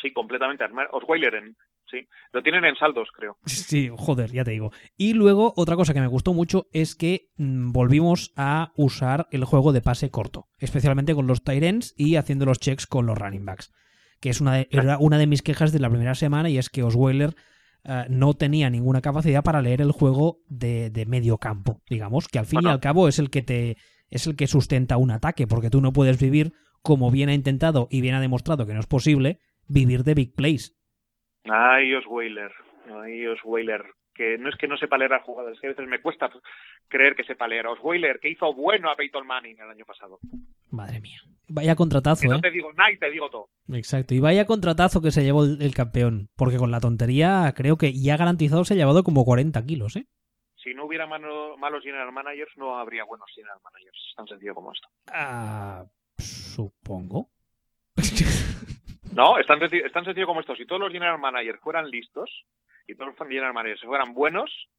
[0.01, 0.63] Sí, completamente.
[0.63, 1.55] armar- Osweiler en,
[1.89, 2.07] sí.
[2.31, 3.37] Lo tienen en saldos, creo.
[3.45, 4.71] Sí, joder, ya te digo.
[4.97, 9.45] Y luego, otra cosa que me gustó mucho es que mm, volvimos a usar el
[9.45, 13.45] juego de pase corto, especialmente con los Tyrants y haciendo los checks con los running
[13.45, 13.71] backs.
[14.19, 16.69] Que es una de, era una de mis quejas de la primera semana y es
[16.69, 17.35] que Osweiler
[17.83, 22.39] eh, no tenía ninguna capacidad para leer el juego de, de medio campo, digamos, que
[22.39, 23.77] al fin y al cabo es el que te
[24.09, 27.87] es el que sustenta un ataque, porque tú no puedes vivir, como bien ha intentado
[27.91, 30.76] y bien ha demostrado que no es posible, vivir de big plays.
[31.49, 32.51] Ay, Osweiler.
[33.01, 33.83] Ay, Osweiler.
[34.13, 36.29] Que no es que no sepa leer a jugadas, es que a veces me cuesta
[36.87, 37.67] creer que sepa leer.
[37.67, 40.19] Osweiler, que hizo bueno a Peyton Manning el año pasado.
[40.71, 41.19] Madre mía.
[41.49, 42.31] Vaya contratazo, Que ¿eh?
[42.31, 43.49] no te digo nada y te digo todo.
[43.71, 44.15] Exacto.
[44.15, 46.29] Y vaya contratazo que se llevó el, el campeón.
[46.35, 50.07] Porque con la tontería creo que ya garantizado se ha llevado como 40 kilos, ¿eh?
[50.55, 53.97] Si no hubiera mano- malos general managers, no habría buenos general managers.
[54.09, 54.87] Es tan sencillo como esto.
[55.13, 55.85] Ah,
[56.17, 57.29] supongo.
[59.13, 60.55] No, es tan, senci- es tan sencillo como esto.
[60.55, 62.45] Si todos los general managers fueran listos
[62.87, 64.69] y todos los general managers fueran buenos,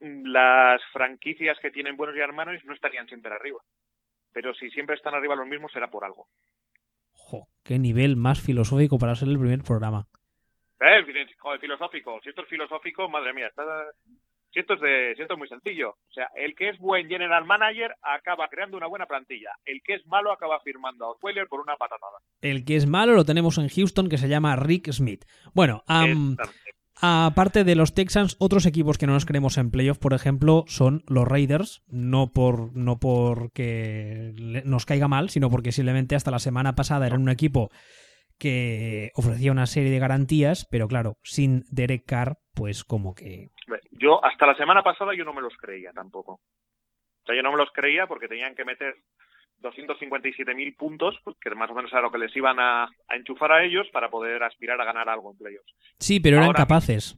[0.00, 3.60] las franquicias que tienen buenos general managers no estarían siempre arriba.
[4.32, 6.28] Pero si siempre están arriba los mismos, será por algo.
[7.12, 10.06] Jo, qué nivel más filosófico para ser el primer programa.
[10.80, 11.04] Eh,
[11.38, 12.20] joder, filosófico.
[12.22, 13.62] Si esto es filosófico, madre mía, está...
[14.52, 15.14] si, esto es de...
[15.16, 15.90] si esto es muy sencillo.
[15.90, 19.50] O sea, el que es buen general manager acaba creando una buena plantilla.
[19.64, 22.18] El que es malo acaba firmando a Osweiler por una patatada.
[22.40, 25.24] El que es malo lo tenemos en Houston que se llama Rick Smith.
[25.54, 25.84] Bueno,
[27.00, 31.02] aparte de los Texans, otros equipos que no nos creemos en playoff, por ejemplo, son
[31.06, 31.82] los Raiders.
[31.88, 34.32] No por no porque
[34.64, 37.70] nos caiga mal, sino porque simplemente hasta la semana pasada eran un equipo
[38.40, 43.50] que ofrecía una serie de garantías, pero claro, sin Derek Carr, pues como que
[43.92, 46.32] Yo, hasta la semana pasada, yo no me los creía tampoco.
[46.34, 48.94] O sea, yo no me los creía porque tenían que meter
[49.62, 53.62] 257.000 puntos, que más o menos era lo que les iban a, a enchufar a
[53.64, 55.74] ellos para poder aspirar a ganar algo en playoffs.
[55.98, 57.16] Sí, pero eran Ahora- capaces.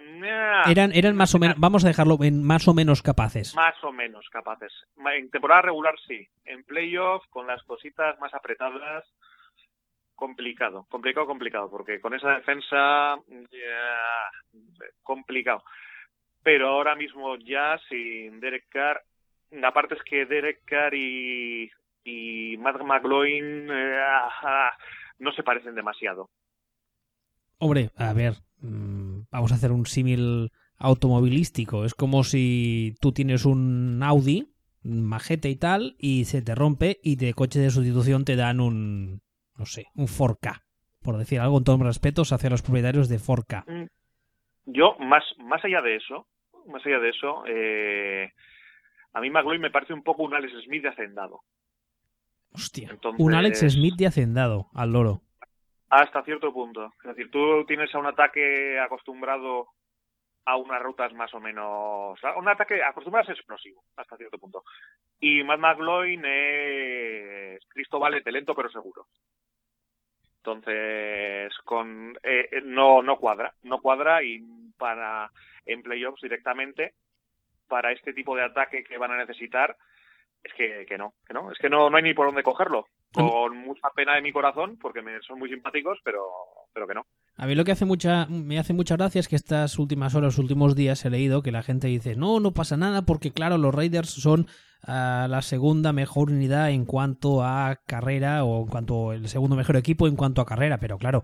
[0.00, 3.54] Nah, Eran, eran más o menos, vamos a dejarlo en más o menos capaces.
[3.56, 4.72] Más o menos capaces.
[4.96, 6.26] En temporada regular sí.
[6.44, 9.04] En playoff, con las cositas más apretadas,
[10.18, 10.84] complicado.
[10.90, 11.70] Complicado, complicado.
[11.70, 13.16] Porque con esa defensa,
[15.02, 15.62] complicado.
[16.42, 19.02] Pero ahora mismo ya sin Derek Carr,
[19.62, 21.70] aparte es que Derek Carr y,
[22.04, 24.00] y Matt McGloin eh,
[24.42, 24.72] ah,
[25.18, 26.30] no se parecen demasiado.
[27.58, 31.84] Hombre, a ver, mm, vamos a hacer un símil automovilístico.
[31.84, 34.52] Es como si tú tienes un Audi,
[34.82, 39.22] majete y tal, y se te rompe y de coche de sustitución te dan un,
[39.58, 40.62] no sé, un 4K.
[41.02, 43.88] Por decir algo, con todos mis respetos hacia los propietarios de 4K.
[44.66, 46.26] Yo, más, más allá de eso,
[46.66, 48.32] más allá de eso, eh,
[49.12, 51.40] a mí McGloin me parece un poco un Alex Smith de hacendado.
[52.52, 55.22] Hostia, Entonces- un Alex Smith de hacendado al loro.
[55.90, 56.92] Hasta cierto punto.
[57.02, 59.68] Es decir, tú tienes a un ataque acostumbrado
[60.44, 62.18] a unas rutas más o menos.
[62.24, 64.64] a un ataque acostumbrado a ser explosivo, hasta cierto punto.
[65.20, 69.06] Y Matt McGloin es Cristo Valente, lento pero seguro.
[70.52, 74.42] Entonces, con eh, eh, no no cuadra, no cuadra y
[74.76, 75.30] para
[75.66, 76.94] en playoffs directamente
[77.68, 79.76] para este tipo de ataque que van a necesitar
[80.42, 82.86] es que, que no, que no, es que no, no hay ni por dónde cogerlo.
[83.12, 86.26] Con mucha pena de mi corazón, porque me son muy simpáticos, pero,
[86.72, 87.06] pero que no.
[87.40, 90.38] A mí lo que hace mucha, me hace mucha gracia es que estas últimas horas,
[90.38, 93.72] últimos días he leído que la gente dice, no, no pasa nada porque claro, los
[93.74, 94.48] Raiders son
[94.82, 99.76] ah, la segunda mejor unidad en cuanto a carrera o en cuanto el segundo mejor
[99.76, 101.22] equipo en cuanto a carrera, pero claro,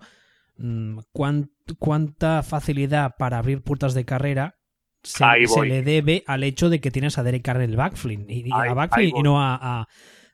[0.57, 4.55] mm, cuán- cuánta facilidad para abrir puertas de carrera
[5.03, 5.23] se,
[5.67, 8.31] le debe al hecho de que tienes a Derek Carr en el backfield.
[8.31, 9.87] Y, a backfield y no a, a-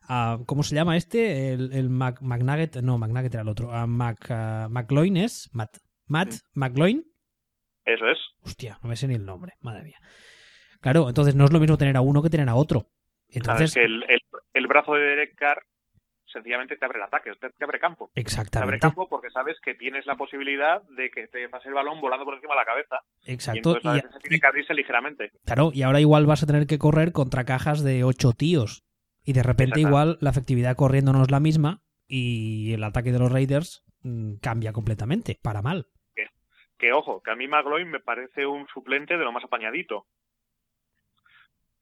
[0.07, 1.53] a- ¿Cómo se llama este?
[1.53, 2.77] El, el Mac- McNugget.
[2.81, 3.71] No, McNugget era el otro.
[3.71, 4.29] A Mac,
[4.69, 5.49] McLoin es.
[5.53, 5.77] Matt.
[6.07, 7.03] Matt McLoin.
[7.85, 8.17] Eso es.
[8.43, 9.53] Hostia, no me sé ni el nombre.
[9.61, 9.97] Madre mía.
[10.81, 12.87] Claro, entonces no es lo mismo tener a uno que tener a otro.
[13.29, 14.19] Entonces, que el, el,
[14.53, 15.63] el brazo de Derek Carr
[16.25, 18.07] sencillamente te abre el ataque, te, te abre campo.
[18.13, 18.79] Te abre exactamente.
[18.79, 22.35] campo porque sabes que tienes la posibilidad de que te pase el balón volando por
[22.35, 22.95] encima de la cabeza.
[23.23, 23.77] Y Exacto.
[23.77, 25.31] entonces a Y- se tiene que abrirse ligeramente.
[25.45, 28.83] Claro, y ahora igual vas a tener que correr contra cajas de ocho tíos.
[29.23, 33.19] Y de repente igual la efectividad corriendo no es la misma y el ataque de
[33.19, 35.87] los Raiders mm, cambia completamente, para mal.
[36.81, 40.07] Que ojo, que a mí McLeod me parece un suplente de lo más apañadito.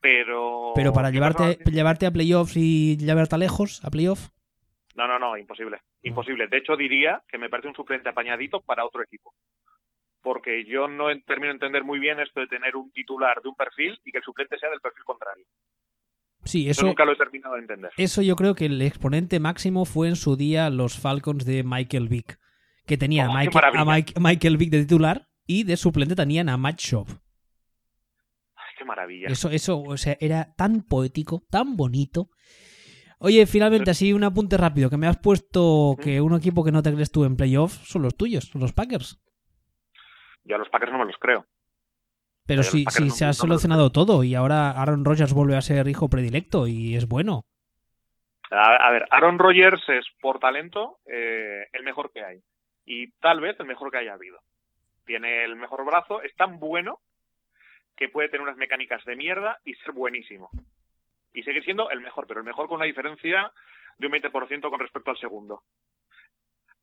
[0.02, 0.74] Pero.
[0.76, 4.28] Pero para ¿qué llevarte, llevarte a playoffs y llevarte a lejos, a playoff,
[4.96, 5.80] No, no, no, imposible.
[6.02, 6.48] Imposible.
[6.48, 9.34] De hecho, diría que me parece un suplente apañadito para otro equipo.
[10.22, 13.56] Porque yo no termino de entender muy bien esto de tener un titular de un
[13.56, 15.46] perfil y que el suplente sea del perfil contrario.
[16.44, 17.92] Sí, Eso, eso, nunca lo he terminado de entender.
[17.98, 22.08] eso yo creo que el exponente máximo fue en su día los Falcons de Michael
[22.10, 22.40] Vick,
[22.86, 23.86] que tenían Oh, a, Michael, a.
[23.86, 27.08] Mike- Michael Vick de titular y de suplente tenían a Matt Schaub.
[28.56, 29.28] Ay, qué maravilla.
[29.28, 32.30] Eso, eso, o sea, era tan poético, tan bonito.
[33.22, 36.82] Oye, finalmente, así un apunte rápido, que me has puesto que un equipo que no
[36.82, 39.20] te crees tú en playoff son los tuyos, son los Packers.
[40.46, 41.46] Yo a los Packers no me los creo.
[42.50, 45.62] Pero Pero si, no- se ha no solucionado todo y ahora Aaron Rodgers vuelve a
[45.62, 47.44] ser hijo predilecto y es bueno.
[48.50, 52.40] A, a ver, Aaron Rodgers es por talento eh, el mejor que hay.
[52.88, 54.40] Y tal vez el mejor que haya habido.
[55.06, 57.00] Tiene el mejor brazo, es tan bueno
[57.96, 60.50] que puede tener unas mecánicas de mierda y ser buenísimo.
[61.36, 63.52] Y seguir siendo el mejor, pero el mejor con una diferencia
[64.00, 65.62] de un 20% con respecto al segundo.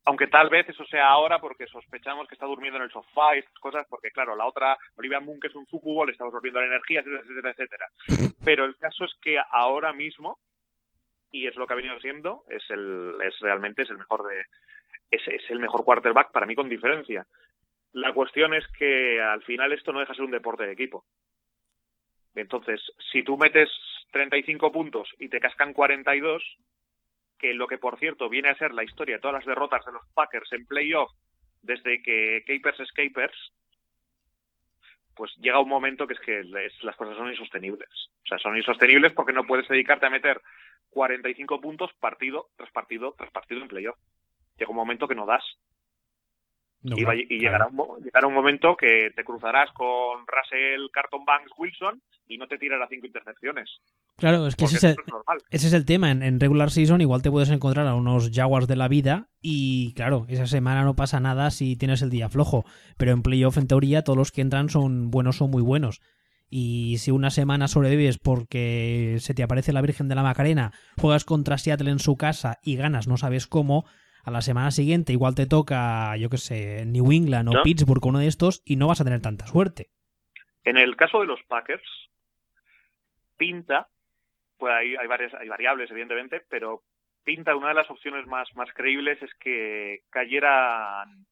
[0.07, 3.39] Aunque tal vez eso sea ahora porque sospechamos que está durmiendo en el sofá y
[3.39, 6.61] estas cosas, porque claro, la otra, Olivia Moon, que es un sucubo, le estamos volviendo
[6.61, 7.87] la energía, etcétera, etcétera, etcétera.
[8.45, 10.39] Pero el caso es que ahora mismo
[11.31, 14.45] y es lo que ha venido siendo, es el, es realmente es el mejor de,
[15.11, 17.25] es, es el mejor quarterback para mí con diferencia.
[17.93, 21.03] La cuestión es que al final esto no deja de ser un deporte de equipo.
[22.35, 23.69] Entonces, si tú metes
[24.11, 26.43] 35 puntos y te cascan 42,
[27.37, 29.91] que lo que por cierto viene a ser la historia de todas las derrotas de
[29.91, 31.11] los Packers en playoff
[31.61, 33.53] desde que Capers es Capers,
[35.15, 37.89] pues llega un momento que es que las cosas son insostenibles.
[38.23, 40.41] O sea, son insostenibles porque no puedes dedicarte a meter
[40.91, 43.97] 45 puntos partido tras partido tras partido en playoff.
[44.57, 45.43] Llega un momento que no das.
[46.83, 50.87] No, y, va- claro, y llegará, un, llegará un momento que te cruzarás con Russell,
[50.93, 53.69] Carton Banks, Wilson y no te tirará cinco intercepciones.
[54.17, 55.37] Claro, es que Porque ese es, eso el, es normal.
[55.49, 56.11] ese es el tema.
[56.11, 59.93] En, en regular season igual te puedes encontrar a unos Jaguars de la vida y
[59.95, 62.63] claro, esa semana no pasa nada si tienes el día flojo.
[62.97, 66.01] Pero en playoff, en teoría, todos los que entran son buenos o muy buenos.
[66.49, 71.25] Y si una semana sobrevives porque se te aparece la Virgen de la Macarena, juegas
[71.25, 73.85] contra Seattle en su casa y ganas no sabes cómo,
[74.27, 77.63] a la semana siguiente igual te toca, yo qué sé, New England o ¿No?
[77.63, 79.87] Pittsburgh o uno de estos y no vas a tener tanta suerte.
[80.65, 81.87] En el caso de los Packers,
[83.37, 83.87] pinta,
[84.57, 86.81] pues hay, hay, varias, hay variables, evidentemente, pero
[87.23, 91.25] pinta una de las opciones más, más creíbles es que cayeran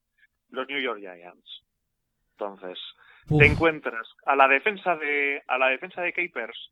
[0.52, 1.64] los New York Giants.
[2.32, 2.80] Entonces,
[3.28, 6.72] Uf, te encuentras a la defensa de a la defensa de Capers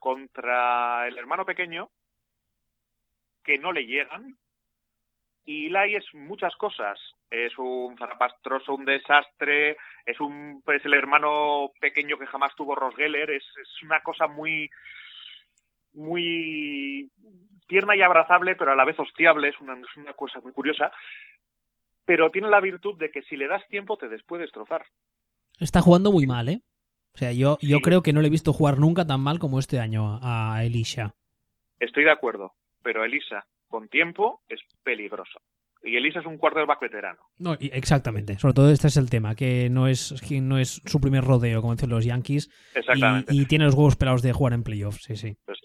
[0.00, 1.88] contra el hermano pequeño
[3.44, 4.36] que no le llegan
[5.46, 6.98] y Eli es muchas cosas
[7.30, 12.94] es un zarapastroso un desastre es un es el hermano pequeño que jamás tuvo Ross
[12.96, 14.68] Geller es, es una cosa muy
[15.92, 17.10] muy
[17.68, 20.92] tierna y abrazable pero a la vez hostiable es una, es una cosa muy curiosa
[22.04, 24.84] pero tiene la virtud de que si le das tiempo te des- puede destrozar
[25.58, 26.60] Está jugando muy mal, ¿eh?
[27.14, 27.82] O sea, yo, yo Sí.
[27.82, 31.14] creo que no le he visto jugar nunca tan mal como este año a Elisha.
[31.80, 32.52] Estoy de acuerdo,
[32.82, 35.40] pero Elisa, con tiempo, es peligroso.
[35.82, 37.20] Y Elisa es un quarterback veterano.
[37.38, 38.38] No, exactamente.
[38.38, 41.60] Sobre todo este es el tema, que no es, que no es su primer rodeo,
[41.60, 43.32] como dicen los Yankees, Exactamente.
[43.32, 45.36] y, y tiene los huevos pelados de jugar en playoffs, sí, sí.
[45.44, 45.58] Pues,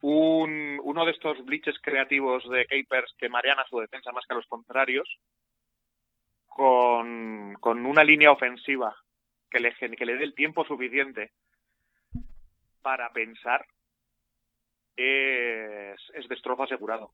[0.00, 4.34] un, uno de estos glitches creativos de Capers que marean a su defensa más que
[4.34, 5.08] a los contrarios,
[6.46, 8.94] con, con una línea ofensiva
[9.50, 11.32] que le, que le dé el tiempo suficiente
[12.82, 13.66] para pensar,
[14.98, 17.12] es, es destrozo asegurado.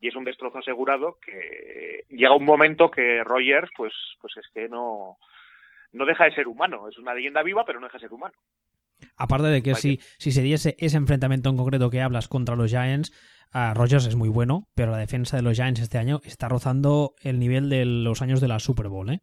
[0.00, 4.68] Y es un destrozo asegurado que llega un momento que Rogers, pues, pues es que
[4.68, 5.16] no,
[5.92, 6.88] no deja de ser humano.
[6.88, 8.34] Es una leyenda viva, pero no deja de ser humano.
[9.16, 9.80] Aparte de que Vaya.
[9.80, 13.12] si, si se diese ese enfrentamiento en concreto que hablas contra los Giants,
[13.52, 17.14] a Rogers es muy bueno, pero la defensa de los Giants este año está rozando
[17.22, 19.22] el nivel de los años de la Super Bowl, ¿eh?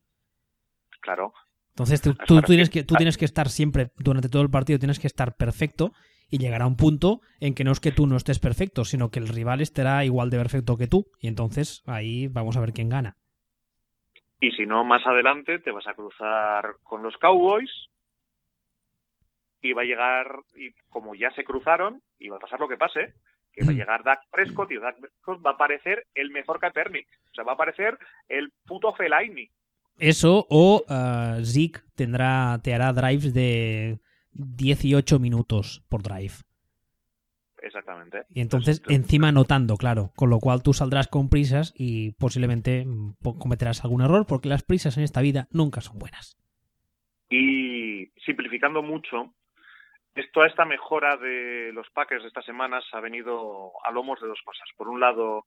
[1.02, 1.34] Claro.
[1.70, 4.99] Entonces tú, tú, tienes que, tú tienes que estar siempre, durante todo el partido, tienes
[4.99, 5.93] que estar perfecto
[6.32, 9.20] y llegará un punto en que no es que tú no estés perfecto, sino que
[9.20, 11.06] el rival estará igual de perfecto que tú.
[11.20, 13.18] Y entonces ahí vamos a ver quién gana.
[14.40, 17.70] Y si no, más adelante te vas a cruzar con los Cowboys
[19.62, 20.26] y va a llegar,
[20.56, 23.14] y como ya se cruzaron, y va a pasar lo que pase,
[23.54, 23.78] que va a mm.
[23.78, 27.08] llegar Dak Prescott y Dak Prescott va a parecer el mejor Kaepernick.
[27.30, 29.50] O sea, va a parecer el puto Fellaini.
[30.00, 34.00] Eso, o uh, Zeke tendrá, te hará drives de
[34.34, 36.34] 18 minutos por drive.
[37.62, 38.24] Exactamente.
[38.30, 40.12] Y entonces, encima anotando, claro.
[40.16, 44.64] Con lo cual tú saldrás con prisas y posiblemente mm, cometerás algún error porque las
[44.64, 46.38] prisas en esta vida nunca son buenas.
[47.30, 49.34] Y simplificando mucho,
[50.16, 54.42] esto, esta mejora de los Packers de estas semanas ha venido a lomos de dos
[54.44, 54.68] cosas.
[54.76, 55.46] Por un lado,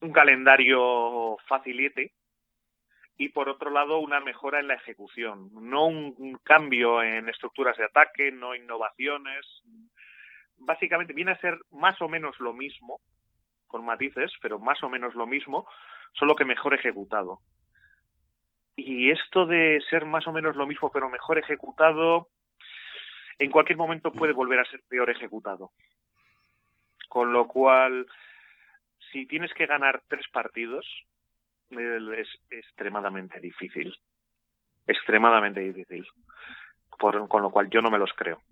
[0.00, 2.12] un calendario facilite
[3.18, 7.84] y por otro lado una mejora en la ejecución, no un, cambio en estructuras de
[7.84, 9.44] ataque, no innovaciones.
[10.56, 13.00] Básicamente viene a ser más o menos lo mismo,
[13.66, 15.68] con matices, pero más o menos lo mismo,
[16.12, 17.40] solo que mejor ejecutado.
[18.76, 22.28] Y esto de ser más o menos lo mismo pero mejor ejecutado,
[23.40, 25.72] en cualquier momento puede volver a ser peor ejecutado.
[27.08, 28.06] Con lo cual,
[29.10, 30.86] si tienes que ganar tres partidos,
[31.70, 33.94] es extremadamente difícil.
[34.86, 36.06] Extremadamente difícil.
[36.98, 38.42] con lo cual yo no me los creo.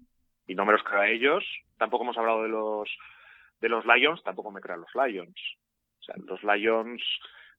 [0.46, 1.44] Y no me los creo a ellos.
[1.78, 2.88] Tampoco hemos hablado de los
[3.60, 5.40] de los Lions, tampoco me creo a los Lions.
[6.00, 7.02] O sea, los Lions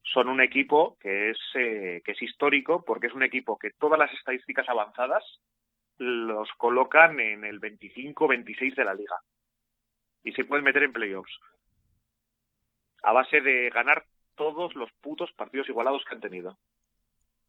[0.04, 4.00] son un equipo que es eh, que es histórico porque es un equipo que todas
[4.00, 5.24] las estadísticas avanzadas
[5.98, 9.16] los colocan en el 25-26 de la liga
[10.24, 11.40] y se pueden meter en playoffs
[13.04, 14.06] a base de ganar
[14.38, 16.58] todos los putos partidos igualados que han tenido.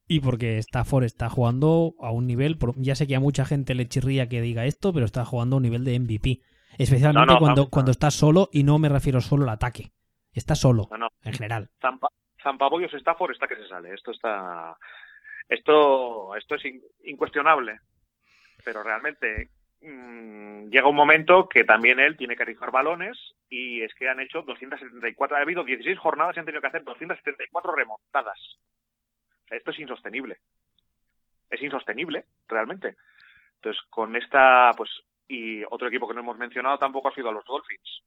[0.09, 3.87] Y porque Stafford está jugando a un nivel, ya sé que a mucha gente le
[3.87, 6.41] chirría que diga esto, pero está jugando a un nivel de MVP.
[6.79, 9.93] Especialmente cuando, cuando está solo, y no me refiero solo al ataque.
[10.33, 10.89] Está solo,
[11.23, 11.71] en general.
[11.81, 12.09] Zampa,
[12.43, 13.93] Zampabollos Stafford está que se sale.
[13.93, 14.77] Esto está.
[15.49, 16.63] Esto, esto es
[17.05, 17.81] incuestionable
[18.65, 19.51] pero realmente
[19.81, 23.19] mmm, llega un momento que también él tiene que rifar balones
[23.49, 26.85] y es que han hecho 274, ha habido 16 jornadas y han tenido que hacer
[26.85, 28.39] 274 remontadas.
[29.51, 30.39] Esto es insostenible.
[31.51, 32.97] Es insostenible, realmente.
[33.57, 34.91] Entonces, con esta, pues,
[35.27, 38.03] y otro equipo que no hemos mencionado tampoco ha sido a los Dolphins.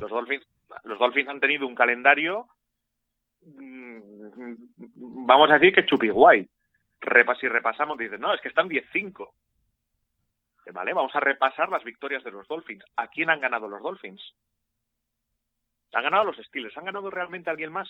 [0.00, 0.46] Los Dolphins,
[0.84, 2.48] los Dolphins han tenido un calendario,
[3.42, 4.54] mmm,
[5.26, 6.48] vamos a decir que chupi guay.
[7.00, 9.30] Repas, si repasamos, dicen, no, es que están 10-5.
[10.72, 10.92] ¿Vale?
[10.92, 12.84] Vamos a repasar las victorias de los Dolphins.
[12.96, 14.20] ¿A quién han ganado los Dolphins?
[15.92, 16.76] Han ganado los Steelers.
[16.76, 17.88] ¿Han ganado realmente a alguien más?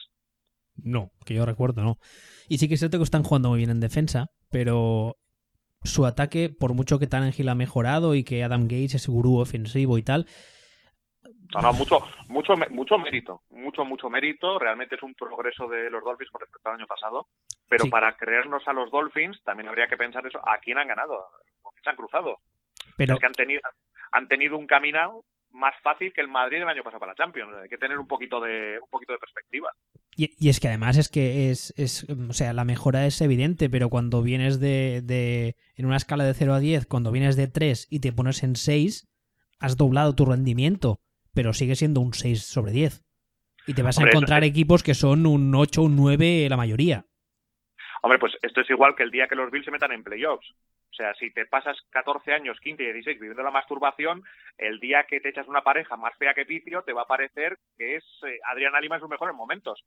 [0.77, 1.99] No, que yo recuerdo, no.
[2.49, 5.17] Y sí que es cierto que están jugando muy bien en defensa, pero
[5.83, 9.99] su ataque, por mucho que Tannehill ha mejorado y que Adam Gates es gurú ofensivo
[9.99, 10.27] y tal.
[11.55, 14.59] No, no, mucho, mucho, mucho mérito, mucho, mucho mérito.
[14.59, 17.29] Realmente es un progreso de los Dolphins con respecto al año pasado.
[17.69, 20.39] Pero para creernos a los Dolphins, también habría que pensar eso.
[20.47, 21.25] ¿A quién han ganado?
[21.63, 22.39] ¿Con quién se han cruzado?
[22.97, 23.19] Pero...
[23.19, 23.61] que han tenido,
[24.13, 25.25] han tenido un caminado
[25.57, 27.55] más fácil que el Madrid el año pasado para la Champions.
[27.63, 29.73] Hay que tener un poquito de, un poquito de perspectiva.
[30.15, 33.89] Y, es que además es que es, es, o sea, la mejora es evidente, pero
[33.89, 37.89] cuando vienes de, de, en una escala de 0 a 10, cuando vienes de 3
[37.91, 39.09] y te pones en 6,
[39.59, 41.01] has doblado tu rendimiento,
[41.35, 43.03] pero sigue siendo un 6 sobre 10.
[43.67, 47.05] Y te vas a encontrar equipos que son un 8, un 9 la mayoría.
[48.03, 50.47] Hombre, pues esto es igual que el día que los Bills se metan en playoffs.
[50.91, 54.23] O sea, si te pasas 14 años, 15 y 16 viviendo la masturbación,
[54.57, 57.59] el día que te echas una pareja más fea que Picio, te va a parecer
[57.77, 59.85] que es eh, Adriana Lima en sus mejores momentos.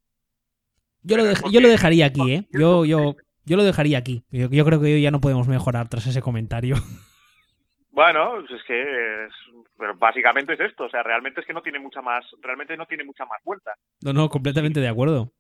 [1.02, 2.48] Yo lo, yo lo dejaría aquí, ¿eh?
[2.52, 4.24] Yo, yo, yo lo dejaría aquí.
[4.30, 6.76] Yo, creo que ya no podemos mejorar tras ese comentario.
[7.92, 9.28] Bueno, pues es que
[9.78, 12.86] pero básicamente es esto, o sea, realmente es que no tiene mucha más, realmente no
[12.86, 13.74] tiene mucha más vuelta.
[14.02, 15.34] No, no, completamente de acuerdo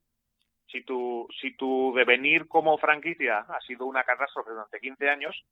[0.72, 5.44] si tu, si tu devenir como franquicia ha sido una catástrofe durante 15 años,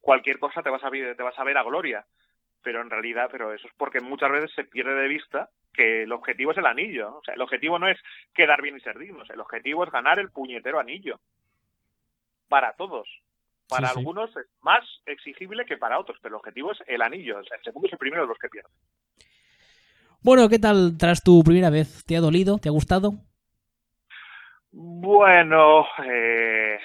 [0.00, 2.04] cualquier cosa te vas a ver, te vas a ver a gloria.
[2.62, 6.12] Pero en realidad, pero eso es porque muchas veces se pierde de vista que el
[6.12, 7.16] objetivo es el anillo.
[7.16, 7.98] O sea, el objetivo no es
[8.34, 9.30] quedar bien y ser dignos.
[9.30, 11.20] El objetivo es ganar el puñetero anillo.
[12.48, 13.08] Para todos.
[13.66, 17.38] Para algunos es más exigible que para otros, pero el objetivo es el anillo.
[17.38, 18.72] el segundo es el primero de los que pierden.
[20.22, 22.04] Bueno, ¿qué tal tras tu primera vez?
[22.04, 22.58] ¿Te ha dolido?
[22.58, 23.29] ¿Te ha gustado?
[24.72, 26.78] Bueno, eh,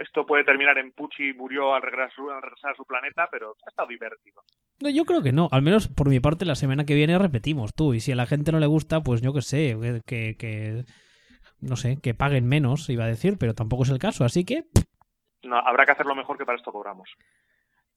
[0.00, 4.42] esto puede terminar en Pucci murió al regresar, a su planeta, pero ha estado divertido.
[4.80, 5.48] No, yo creo que no.
[5.50, 7.94] Al menos por mi parte, la semana que viene repetimos tú.
[7.94, 10.84] Y si a la gente no le gusta, pues yo qué sé, que, que,
[11.60, 14.24] no sé, que paguen menos, iba a decir, pero tampoco es el caso.
[14.24, 14.64] Así que.
[15.42, 17.08] No, no, habrá que hacerlo mejor que para esto cobramos.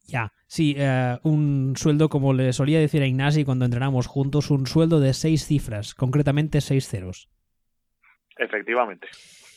[0.06, 4.66] Ya, sí, eh, un sueldo, como le solía decir a Ignasi cuando entrenamos juntos, un
[4.66, 7.30] sueldo de seis cifras, concretamente seis ceros.
[8.38, 9.08] Efectivamente.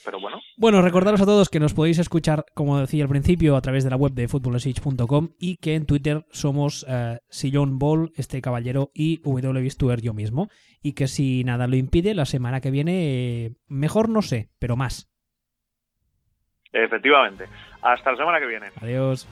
[0.05, 0.41] Pero bueno.
[0.57, 3.91] Bueno, recordaros a todos que nos podéis escuchar, como decía al principio, a través de
[3.91, 9.19] la web de footballsage.com y que en Twitter somos eh, Sillón Ball, este caballero, y
[9.19, 9.69] W.
[10.03, 10.49] yo mismo.
[10.83, 15.11] Y que si nada lo impide, la semana que viene, mejor no sé, pero más.
[16.73, 17.47] Efectivamente.
[17.83, 18.67] Hasta la semana que viene.
[18.81, 19.29] Adiós.